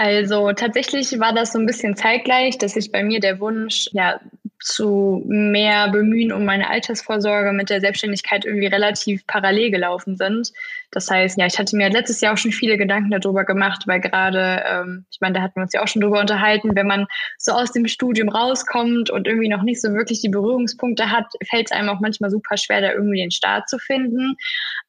Also 0.00 0.52
tatsächlich 0.52 1.18
war 1.18 1.32
das 1.32 1.52
so 1.52 1.58
ein 1.58 1.66
bisschen 1.66 1.96
zeitgleich, 1.96 2.56
dass 2.56 2.74
sich 2.74 2.92
bei 2.92 3.02
mir 3.02 3.18
der 3.18 3.40
Wunsch 3.40 3.88
ja 3.90 4.20
zu 4.60 5.22
mehr 5.26 5.88
bemühen 5.90 6.32
um 6.32 6.44
meine 6.44 6.68
Altersvorsorge 6.68 7.52
mit 7.52 7.70
der 7.70 7.80
Selbstständigkeit 7.80 8.44
irgendwie 8.44 8.66
relativ 8.66 9.26
parallel 9.26 9.70
gelaufen 9.70 10.16
sind. 10.16 10.52
Das 10.90 11.10
heißt, 11.10 11.38
ja, 11.38 11.46
ich 11.46 11.58
hatte 11.58 11.76
mir 11.76 11.90
letztes 11.90 12.20
Jahr 12.20 12.32
auch 12.32 12.38
schon 12.38 12.50
viele 12.50 12.78
Gedanken 12.78 13.10
darüber 13.10 13.44
gemacht, 13.44 13.82
weil 13.86 14.00
gerade, 14.00 14.62
ähm, 14.66 15.04
ich 15.10 15.20
meine, 15.20 15.34
da 15.34 15.42
hatten 15.42 15.56
wir 15.56 15.62
uns 15.62 15.72
ja 15.74 15.82
auch 15.82 15.88
schon 15.88 16.00
drüber 16.00 16.20
unterhalten, 16.20 16.74
wenn 16.74 16.86
man 16.86 17.06
so 17.36 17.52
aus 17.52 17.72
dem 17.72 17.86
Studium 17.86 18.28
rauskommt 18.28 19.10
und 19.10 19.26
irgendwie 19.26 19.48
noch 19.48 19.62
nicht 19.62 19.80
so 19.80 19.92
wirklich 19.92 20.20
die 20.22 20.30
Berührungspunkte 20.30 21.10
hat, 21.10 21.26
fällt 21.48 21.66
es 21.66 21.72
einem 21.72 21.90
auch 21.90 22.00
manchmal 22.00 22.30
super 22.30 22.56
schwer, 22.56 22.80
da 22.80 22.92
irgendwie 22.92 23.20
den 23.20 23.30
Start 23.30 23.68
zu 23.68 23.78
finden. 23.78 24.36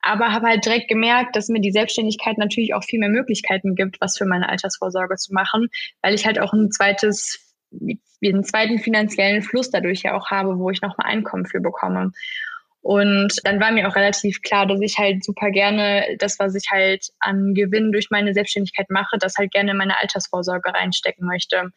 Aber 0.01 0.31
habe 0.31 0.47
halt 0.47 0.65
direkt 0.65 0.87
gemerkt, 0.87 1.35
dass 1.35 1.49
mir 1.49 1.61
die 1.61 1.71
Selbstständigkeit 1.71 2.37
natürlich 2.37 2.73
auch 2.73 2.83
viel 2.83 2.99
mehr 2.99 3.09
Möglichkeiten 3.09 3.75
gibt, 3.75 3.99
was 3.99 4.17
für 4.17 4.25
meine 4.25 4.47
Altersvorsorge 4.47 4.98
zu 5.17 5.33
machen, 5.33 5.69
weil 6.01 6.13
ich 6.13 6.25
halt 6.25 6.39
auch 6.39 6.53
ein 6.53 6.71
zweites 6.71 7.45
einen 8.21 8.43
zweiten 8.43 8.79
finanziellen 8.79 9.41
Fluss 9.41 9.69
dadurch 9.69 10.03
ja 10.03 10.17
auch 10.17 10.29
habe, 10.29 10.57
wo 10.57 10.69
ich 10.69 10.81
nochmal 10.81 11.07
Einkommen 11.09 11.45
für 11.45 11.61
bekomme. 11.61 12.11
Und 12.81 13.33
dann 13.43 13.59
war 13.59 13.71
mir 13.71 13.87
auch 13.87 13.95
relativ 13.95 14.41
klar, 14.41 14.65
dass 14.65 14.79
ich 14.81 14.97
halt 14.97 15.23
super 15.23 15.51
gerne 15.51 16.15
das, 16.17 16.39
was 16.39 16.55
ich 16.55 16.65
halt 16.71 17.07
an 17.19 17.53
Gewinn 17.53 17.91
durch 17.91 18.09
meine 18.09 18.33
Selbstständigkeit 18.33 18.89
mache, 18.89 19.17
das 19.19 19.35
halt 19.37 19.51
gerne 19.51 19.71
in 19.71 19.77
meine 19.77 19.99
Altersvorsorge 19.99 20.73
reinstecken 20.73 21.27
möchte. 21.27 21.71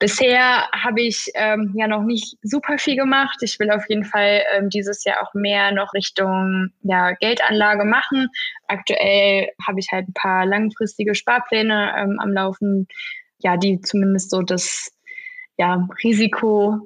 Bisher 0.00 0.66
habe 0.72 1.02
ich 1.02 1.30
ähm, 1.34 1.74
ja 1.76 1.86
noch 1.86 2.02
nicht 2.02 2.38
super 2.42 2.78
viel 2.78 2.96
gemacht. 2.96 3.36
Ich 3.42 3.60
will 3.60 3.70
auf 3.70 3.84
jeden 3.86 4.04
Fall 4.04 4.42
ähm, 4.56 4.70
dieses 4.70 5.04
Jahr 5.04 5.18
auch 5.22 5.34
mehr 5.34 5.72
noch 5.72 5.92
Richtung 5.92 6.70
ja, 6.82 7.12
Geldanlage 7.12 7.84
machen. 7.84 8.28
Aktuell 8.66 9.50
habe 9.66 9.78
ich 9.78 9.88
halt 9.92 10.08
ein 10.08 10.14
paar 10.14 10.46
langfristige 10.46 11.14
Sparpläne 11.14 11.92
ähm, 11.98 12.18
am 12.18 12.32
Laufen, 12.32 12.88
ja, 13.40 13.58
die 13.58 13.82
zumindest 13.82 14.30
so 14.30 14.40
das 14.40 14.90
ja, 15.58 15.86
Risiko 16.02 16.78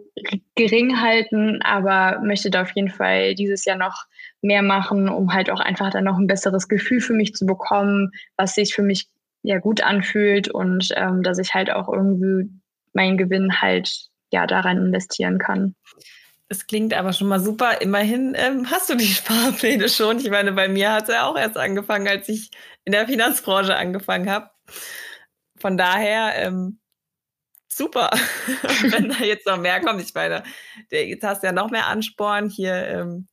gering 0.57 1.01
halten, 1.01 1.63
aber 1.63 2.21
möchte 2.21 2.51
da 2.51 2.63
auf 2.63 2.73
jeden 2.75 2.91
Fall 2.91 3.37
dieses 3.37 3.65
Jahr 3.65 3.77
noch 3.79 4.07
mehr 4.43 4.63
machen, 4.63 5.09
um 5.09 5.33
halt 5.33 5.51
auch 5.51 5.61
einfach 5.61 5.91
dann 5.91 6.03
noch 6.03 6.19
ein 6.19 6.27
besseres 6.27 6.67
Gefühl 6.67 7.01
für 7.01 7.15
mich 7.15 7.33
zu 7.35 7.47
bekommen, 7.47 8.11
was 8.37 8.57
sich 8.57 8.75
für 8.75 8.83
mich 8.83 9.07
ja 9.45 9.61
gut 9.61 9.85
anfühlt 9.85 10.49
und 10.49 10.89
ähm, 10.97 11.23
dass 11.23 11.39
ich 11.39 11.55
halt 11.55 11.71
auch 11.71 11.89
irgendwie 11.89 12.51
meinen 12.95 13.19
Gewinn 13.19 13.61
halt 13.61 14.09
ja 14.33 14.47
daran 14.47 14.79
investieren 14.79 15.39
kann. 15.39 15.75
Es 16.49 16.67
klingt 16.67 16.95
aber 16.95 17.13
schon 17.13 17.29
mal 17.29 17.41
super. 17.41 17.81
Immerhin 17.81 18.35
ähm, 18.37 18.71
hast 18.71 18.91
du 18.91 18.95
die 18.95 19.07
Sparpläne 19.15 19.89
schon. 19.89 20.19
Ich 20.19 20.31
meine, 20.31 20.53
bei 20.53 20.69
mir 20.69 20.93
hat 20.93 21.05
es 21.05 21.15
ja 21.15 21.27
auch 21.27 21.37
erst 21.37 21.57
angefangen, 21.57 22.09
als 22.09 22.29
ich 22.29 22.51
in 22.85 22.93
der 22.93 23.07
Finanzbranche 23.07 23.77
angefangen 23.77 24.31
habe. 24.31 24.51
Von 25.59 25.77
daher 25.77 26.35
ähm, 26.37 26.79
super, 27.69 28.11
wenn 28.83 29.09
da 29.09 29.25
jetzt 29.25 29.47
noch 29.47 29.59
mehr 29.59 29.81
kommt. 29.81 30.03
Ich 30.03 30.15
meine, 30.15 30.43
jetzt 30.91 31.25
hast 31.25 31.43
du 31.43 31.47
ja 31.47 31.53
noch 31.53 31.71
mehr 31.71 31.87
Ansporn 31.87 32.49
hier 32.49 32.75
ähm, 32.89 33.29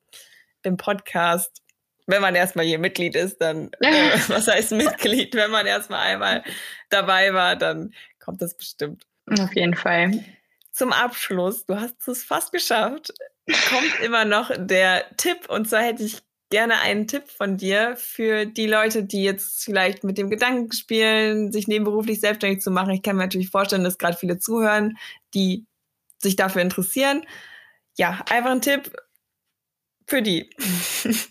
im 0.63 0.77
Podcast. 0.77 1.61
Wenn 2.07 2.21
man 2.21 2.35
erstmal 2.35 2.65
hier 2.65 2.79
Mitglied 2.79 3.15
ist, 3.15 3.37
dann, 3.39 3.71
äh, 3.81 4.17
was 4.27 4.47
heißt 4.47 4.71
Mitglied? 4.71 5.35
Wenn 5.35 5.51
man 5.51 5.65
erstmal 5.65 6.07
einmal 6.07 6.43
dabei 6.89 7.33
war, 7.33 7.55
dann 7.55 7.93
kommt 8.19 8.41
das 8.41 8.55
bestimmt. 8.55 9.05
Auf 9.39 9.55
jeden 9.55 9.75
Fall. 9.75 10.23
Zum 10.71 10.91
Abschluss, 10.91 11.65
du 11.65 11.79
hast 11.79 12.07
es 12.07 12.23
fast 12.23 12.51
geschafft, 12.51 13.13
kommt 13.69 13.99
immer 14.03 14.25
noch 14.25 14.51
der 14.57 15.05
Tipp. 15.17 15.49
Und 15.49 15.69
zwar 15.69 15.83
hätte 15.83 16.03
ich 16.03 16.21
gerne 16.49 16.79
einen 16.81 17.07
Tipp 17.07 17.29
von 17.29 17.57
dir 17.57 17.95
für 17.97 18.45
die 18.45 18.67
Leute, 18.67 19.03
die 19.03 19.23
jetzt 19.23 19.63
vielleicht 19.63 20.03
mit 20.03 20.17
dem 20.17 20.29
Gedanken 20.29 20.71
spielen, 20.71 21.51
sich 21.51 21.67
nebenberuflich 21.67 22.19
selbstständig 22.19 22.61
zu 22.61 22.71
machen. 22.71 22.91
Ich 22.91 23.01
kann 23.01 23.15
mir 23.15 23.23
natürlich 23.23 23.49
vorstellen, 23.49 23.83
dass 23.83 23.97
gerade 23.97 24.17
viele 24.17 24.37
zuhören, 24.37 24.97
die 25.33 25.65
sich 26.19 26.35
dafür 26.35 26.61
interessieren. 26.61 27.25
Ja, 27.97 28.23
einfach 28.29 28.51
ein 28.51 28.61
Tipp 28.61 28.91
für 30.07 30.21
die. 30.21 30.49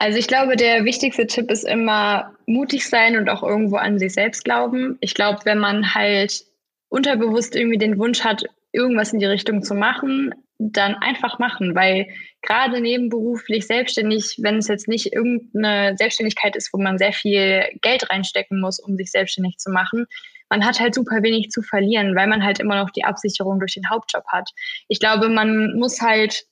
Also 0.00 0.16
ich 0.16 0.28
glaube, 0.28 0.54
der 0.54 0.84
wichtigste 0.84 1.26
Tipp 1.26 1.50
ist 1.50 1.64
immer 1.64 2.32
mutig 2.46 2.88
sein 2.88 3.16
und 3.16 3.28
auch 3.28 3.42
irgendwo 3.42 3.76
an 3.76 3.98
sich 3.98 4.12
selbst 4.12 4.44
glauben. 4.44 4.96
Ich 5.00 5.12
glaube, 5.12 5.40
wenn 5.44 5.58
man 5.58 5.92
halt 5.92 6.44
unterbewusst 6.88 7.54
irgendwie 7.54 7.78
den 7.78 7.98
Wunsch 7.98 8.22
hat, 8.22 8.44
irgendwas 8.72 9.12
in 9.12 9.18
die 9.18 9.26
Richtung 9.26 9.62
zu 9.62 9.74
machen, 9.74 10.34
dann 10.58 10.96
einfach 10.96 11.38
machen, 11.38 11.74
weil 11.74 12.08
gerade 12.42 12.80
nebenberuflich 12.80 13.66
selbstständig, 13.66 14.38
wenn 14.42 14.58
es 14.58 14.68
jetzt 14.68 14.88
nicht 14.88 15.12
irgendeine 15.12 15.96
Selbstständigkeit 15.96 16.56
ist, 16.56 16.72
wo 16.72 16.78
man 16.78 16.98
sehr 16.98 17.12
viel 17.12 17.64
Geld 17.80 18.10
reinstecken 18.10 18.60
muss, 18.60 18.80
um 18.80 18.96
sich 18.96 19.10
selbstständig 19.10 19.58
zu 19.58 19.70
machen, 19.70 20.06
man 20.50 20.64
hat 20.64 20.80
halt 20.80 20.94
super 20.94 21.22
wenig 21.22 21.50
zu 21.50 21.62
verlieren, 21.62 22.16
weil 22.16 22.26
man 22.26 22.42
halt 22.42 22.58
immer 22.58 22.76
noch 22.82 22.90
die 22.90 23.04
Absicherung 23.04 23.58
durch 23.58 23.74
den 23.74 23.88
Hauptjob 23.90 24.24
hat. 24.28 24.50
Ich 24.88 24.98
glaube, 24.98 25.28
man 25.28 25.74
muss 25.74 26.00
halt 26.00 26.44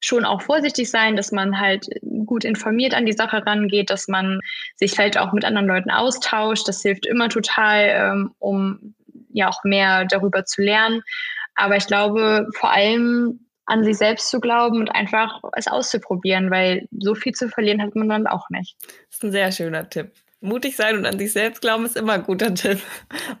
schon 0.00 0.24
auch 0.24 0.42
vorsichtig 0.42 0.90
sein, 0.90 1.16
dass 1.16 1.32
man 1.32 1.58
halt 1.58 1.86
gut 2.26 2.44
informiert 2.44 2.92
an 2.92 3.06
die 3.06 3.12
Sache 3.12 3.46
rangeht, 3.46 3.88
dass 3.88 4.06
man 4.08 4.40
sich 4.76 4.92
vielleicht 4.92 5.16
auch 5.16 5.32
mit 5.32 5.44
anderen 5.44 5.66
Leuten 5.66 5.90
austauscht. 5.90 6.68
Das 6.68 6.82
hilft 6.82 7.06
immer 7.06 7.28
total, 7.28 7.88
ähm, 7.88 8.34
um 8.38 8.94
ja 9.34 9.48
auch 9.48 9.62
mehr 9.64 10.06
darüber 10.06 10.44
zu 10.46 10.62
lernen. 10.62 11.02
Aber 11.54 11.76
ich 11.76 11.86
glaube, 11.86 12.48
vor 12.58 12.72
allem 12.72 13.40
an 13.66 13.84
sich 13.84 13.96
selbst 13.96 14.30
zu 14.30 14.40
glauben 14.40 14.80
und 14.80 14.88
einfach 14.88 15.40
es 15.56 15.68
auszuprobieren, 15.68 16.50
weil 16.50 16.86
so 16.98 17.14
viel 17.14 17.32
zu 17.32 17.48
verlieren 17.48 17.82
hat 17.82 17.94
man 17.94 18.08
dann 18.08 18.26
auch 18.26 18.50
nicht. 18.50 18.76
Das 18.82 19.16
ist 19.16 19.24
ein 19.24 19.32
sehr 19.32 19.52
schöner 19.52 19.88
Tipp. 19.88 20.12
Mutig 20.40 20.76
sein 20.76 20.98
und 20.98 21.06
an 21.06 21.18
sich 21.18 21.32
selbst 21.32 21.62
glauben 21.62 21.86
ist 21.86 21.96
immer 21.96 22.12
ein 22.14 22.22
guter 22.22 22.54
Tipp. 22.54 22.78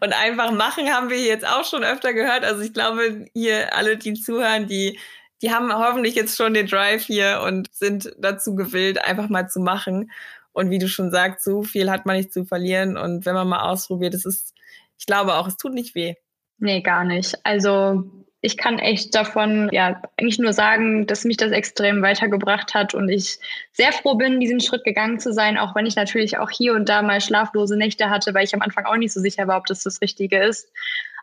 Und 0.00 0.18
einfach 0.18 0.52
machen 0.52 0.88
haben 0.88 1.10
wir 1.10 1.18
jetzt 1.18 1.46
auch 1.46 1.64
schon 1.64 1.84
öfter 1.84 2.14
gehört. 2.14 2.44
Also 2.44 2.62
ich 2.62 2.72
glaube, 2.72 3.26
hier 3.34 3.76
alle, 3.76 3.98
die 3.98 4.14
zuhören, 4.14 4.66
die, 4.66 4.98
die 5.42 5.52
haben 5.52 5.70
hoffentlich 5.70 6.14
jetzt 6.14 6.38
schon 6.38 6.54
den 6.54 6.66
Drive 6.66 7.04
hier 7.04 7.42
und 7.44 7.68
sind 7.74 8.14
dazu 8.18 8.54
gewillt, 8.54 9.04
einfach 9.04 9.28
mal 9.28 9.48
zu 9.48 9.60
machen. 9.60 10.10
Und 10.52 10.70
wie 10.70 10.78
du 10.78 10.88
schon 10.88 11.10
sagst, 11.10 11.44
so 11.44 11.62
viel 11.62 11.90
hat 11.90 12.06
man 12.06 12.16
nicht 12.16 12.32
zu 12.32 12.46
verlieren. 12.46 12.96
Und 12.96 13.26
wenn 13.26 13.34
man 13.34 13.48
mal 13.48 13.68
ausprobiert, 13.68 14.14
es 14.14 14.24
ist, 14.24 14.54
ich 14.98 15.06
glaube 15.06 15.34
auch, 15.34 15.46
es 15.46 15.56
tut 15.56 15.74
nicht 15.74 15.94
weh. 15.94 16.14
Nee, 16.58 16.80
gar 16.80 17.04
nicht. 17.04 17.34
Also 17.44 18.04
ich 18.44 18.58
kann 18.58 18.78
echt 18.78 19.14
davon 19.14 19.70
ja 19.72 20.02
eigentlich 20.18 20.38
nur 20.38 20.52
sagen, 20.52 21.06
dass 21.06 21.24
mich 21.24 21.38
das 21.38 21.50
extrem 21.50 22.02
weitergebracht 22.02 22.74
hat 22.74 22.94
und 22.94 23.08
ich 23.08 23.38
sehr 23.72 23.90
froh 23.90 24.16
bin, 24.16 24.38
diesen 24.38 24.60
Schritt 24.60 24.84
gegangen 24.84 25.18
zu 25.18 25.32
sein, 25.32 25.56
auch 25.56 25.74
wenn 25.74 25.86
ich 25.86 25.96
natürlich 25.96 26.36
auch 26.36 26.50
hier 26.50 26.74
und 26.74 26.88
da 26.90 27.00
mal 27.00 27.22
schlaflose 27.22 27.76
Nächte 27.78 28.10
hatte, 28.10 28.34
weil 28.34 28.44
ich 28.44 28.54
am 28.54 28.60
Anfang 28.60 28.84
auch 28.84 28.96
nicht 28.96 29.14
so 29.14 29.20
sicher 29.20 29.48
war, 29.48 29.56
ob 29.56 29.64
das 29.64 29.82
das 29.82 30.02
Richtige 30.02 30.44
ist. 30.44 30.70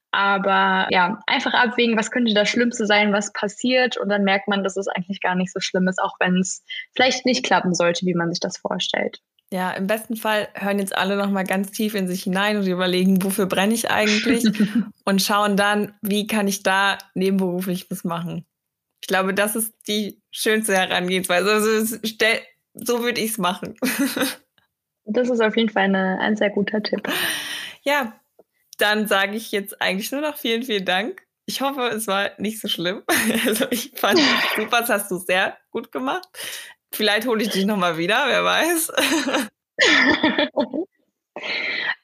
Aber 0.10 0.88
ja, 0.90 1.20
einfach 1.28 1.54
abwägen, 1.54 1.96
was 1.96 2.10
könnte 2.10 2.34
das 2.34 2.50
Schlimmste 2.50 2.88
sein, 2.88 3.14
was 3.14 3.32
passiert. 3.34 3.98
Und 3.98 4.10
dann 4.10 4.24
merkt 4.24 4.48
man, 4.48 4.64
dass 4.64 4.76
es 4.76 4.88
eigentlich 4.88 5.22
gar 5.22 5.36
nicht 5.36 5.54
so 5.54 5.60
schlimm 5.60 5.88
ist, 5.88 6.02
auch 6.02 6.16
wenn 6.20 6.38
es 6.40 6.64
vielleicht 6.96 7.28
nicht 7.28 7.46
klappen 7.46 7.76
sollte, 7.76 8.06
wie 8.08 8.16
man 8.16 8.32
sich 8.32 8.40
das 8.40 8.58
vorstellt. 8.58 9.22
Ja, 9.54 9.72
im 9.72 9.86
besten 9.86 10.16
Fall 10.16 10.48
hören 10.54 10.80
jetzt 10.80 10.96
alle 10.96 11.18
nochmal 11.18 11.44
ganz 11.44 11.72
tief 11.72 11.94
in 11.94 12.08
sich 12.08 12.24
hinein 12.24 12.56
und 12.56 12.68
überlegen, 12.68 13.22
wofür 13.22 13.48
brenne 13.48 13.74
ich 13.74 13.92
eigentlich 13.92 14.46
und 15.06 15.22
schauen 15.22 15.58
dann, 15.58 15.94
wie 16.02 16.26
kann 16.26 16.48
ich 16.48 16.64
da 16.64 16.98
nebenberuflich 17.16 17.92
was 17.92 18.06
machen. 18.06 18.46
Ich 19.02 19.08
glaube, 19.08 19.34
das 19.34 19.56
ist 19.58 19.74
die 19.88 20.22
schönste 20.32 20.74
Herangehensweise. 20.76 21.52
Also 21.52 21.98
so 22.74 23.04
würde 23.04 23.20
ich 23.20 23.32
es 23.32 23.38
machen. 23.38 23.76
das 25.06 25.30
ist 25.30 25.42
auf 25.42 25.58
jeden 25.58 25.70
Fall 25.70 25.84
eine, 25.84 26.20
ein 26.20 26.38
sehr 26.38 26.52
guter 26.52 26.82
Tipp. 26.82 27.10
Ja, 27.84 28.14
dann 28.78 29.08
sage 29.08 29.36
ich 29.36 29.52
jetzt 29.52 29.82
eigentlich 29.82 30.12
nur 30.12 30.22
noch 30.22 30.38
vielen, 30.38 30.64
vielen 30.64 30.86
Dank. 30.86 31.24
Ich 31.46 31.62
hoffe, 31.62 31.82
es 31.88 32.08
war 32.08 32.32
nicht 32.38 32.62
so 32.62 32.70
schlimm. 32.70 33.04
Also 33.46 33.66
ich 33.70 33.92
fand 33.96 34.20
es 34.20 34.56
super, 34.56 34.82
das 34.82 34.90
hast 34.90 35.12
du 35.12 35.18
sehr 35.18 35.58
gut 35.72 35.92
gemacht. 35.92 36.28
Vielleicht 36.94 37.28
hole 37.28 37.42
ich 37.42 37.50
dich 37.50 37.66
nochmal 37.66 37.98
wieder, 37.98 38.24
wer 38.28 38.44
weiß. 38.44 38.92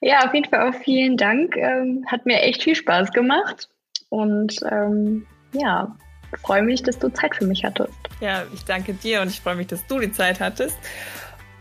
ja, 0.01 0.25
auf 0.25 0.33
jeden 0.33 0.49
Fall 0.49 0.69
auch 0.69 0.75
vielen 0.83 1.17
Dank. 1.17 1.55
Ähm, 1.57 2.05
hat 2.07 2.25
mir 2.25 2.41
echt 2.41 2.63
viel 2.63 2.75
Spaß 2.75 3.11
gemacht. 3.11 3.69
Und 4.09 4.59
ähm, 4.71 5.27
ja, 5.51 5.95
freue 6.41 6.63
mich, 6.63 6.83
dass 6.83 6.97
du 6.99 7.09
Zeit 7.09 7.35
für 7.35 7.45
mich 7.45 7.63
hattest. 7.63 7.93
Ja, 8.21 8.43
ich 8.53 8.63
danke 8.63 8.93
dir 8.93 9.21
und 9.21 9.27
ich 9.27 9.41
freue 9.41 9.55
mich, 9.55 9.67
dass 9.67 9.85
du 9.87 9.99
die 9.99 10.11
Zeit 10.11 10.39
hattest. 10.39 10.77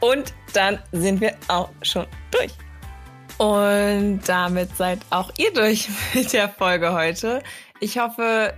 Und 0.00 0.32
dann 0.52 0.78
sind 0.92 1.20
wir 1.20 1.34
auch 1.48 1.70
schon 1.82 2.06
durch. 2.30 2.52
Und 3.38 4.20
damit 4.26 4.74
seid 4.76 5.00
auch 5.10 5.30
ihr 5.36 5.52
durch 5.52 5.88
mit 6.14 6.32
der 6.32 6.48
Folge 6.48 6.92
heute. 6.92 7.42
Ich 7.80 7.98
hoffe, 7.98 8.54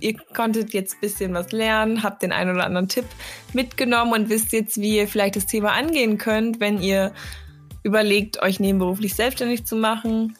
ihr 0.00 0.16
konntet 0.34 0.72
jetzt 0.72 0.94
ein 0.94 1.00
bisschen 1.00 1.34
was 1.34 1.52
lernen, 1.52 2.02
habt 2.02 2.22
den 2.22 2.32
einen 2.32 2.54
oder 2.54 2.64
anderen 2.64 2.88
Tipp 2.88 3.06
mitgenommen 3.52 4.12
und 4.12 4.28
wisst 4.28 4.52
jetzt, 4.52 4.80
wie 4.80 4.96
ihr 4.96 5.08
vielleicht 5.08 5.36
das 5.36 5.46
Thema 5.46 5.72
angehen 5.72 6.18
könnt, 6.18 6.60
wenn 6.60 6.80
ihr 6.80 7.12
überlegt, 7.82 8.42
euch 8.42 8.60
nebenberuflich 8.60 9.14
selbstständig 9.14 9.64
zu 9.64 9.76
machen. 9.76 10.36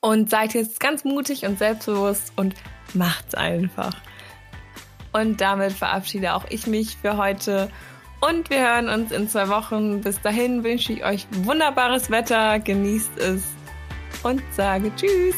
Und 0.00 0.30
seid 0.30 0.54
jetzt 0.54 0.80
ganz 0.80 1.04
mutig 1.04 1.44
und 1.44 1.60
selbstbewusst 1.60 2.32
und 2.34 2.54
macht's 2.92 3.36
einfach. 3.36 3.94
Und 5.12 5.40
damit 5.40 5.72
verabschiede 5.72 6.34
auch 6.34 6.44
ich 6.48 6.66
mich 6.66 6.96
für 6.96 7.16
heute. 7.16 7.70
Und 8.20 8.50
wir 8.50 8.60
hören 8.60 8.88
uns 8.88 9.12
in 9.12 9.28
zwei 9.28 9.48
Wochen. 9.48 10.00
Bis 10.00 10.20
dahin 10.20 10.64
wünsche 10.64 10.92
ich 10.92 11.04
euch 11.04 11.26
wunderbares 11.30 12.10
Wetter, 12.10 12.58
genießt 12.58 13.16
es 13.18 13.44
und 14.24 14.42
sage 14.56 14.90
Tschüss. 14.96 15.36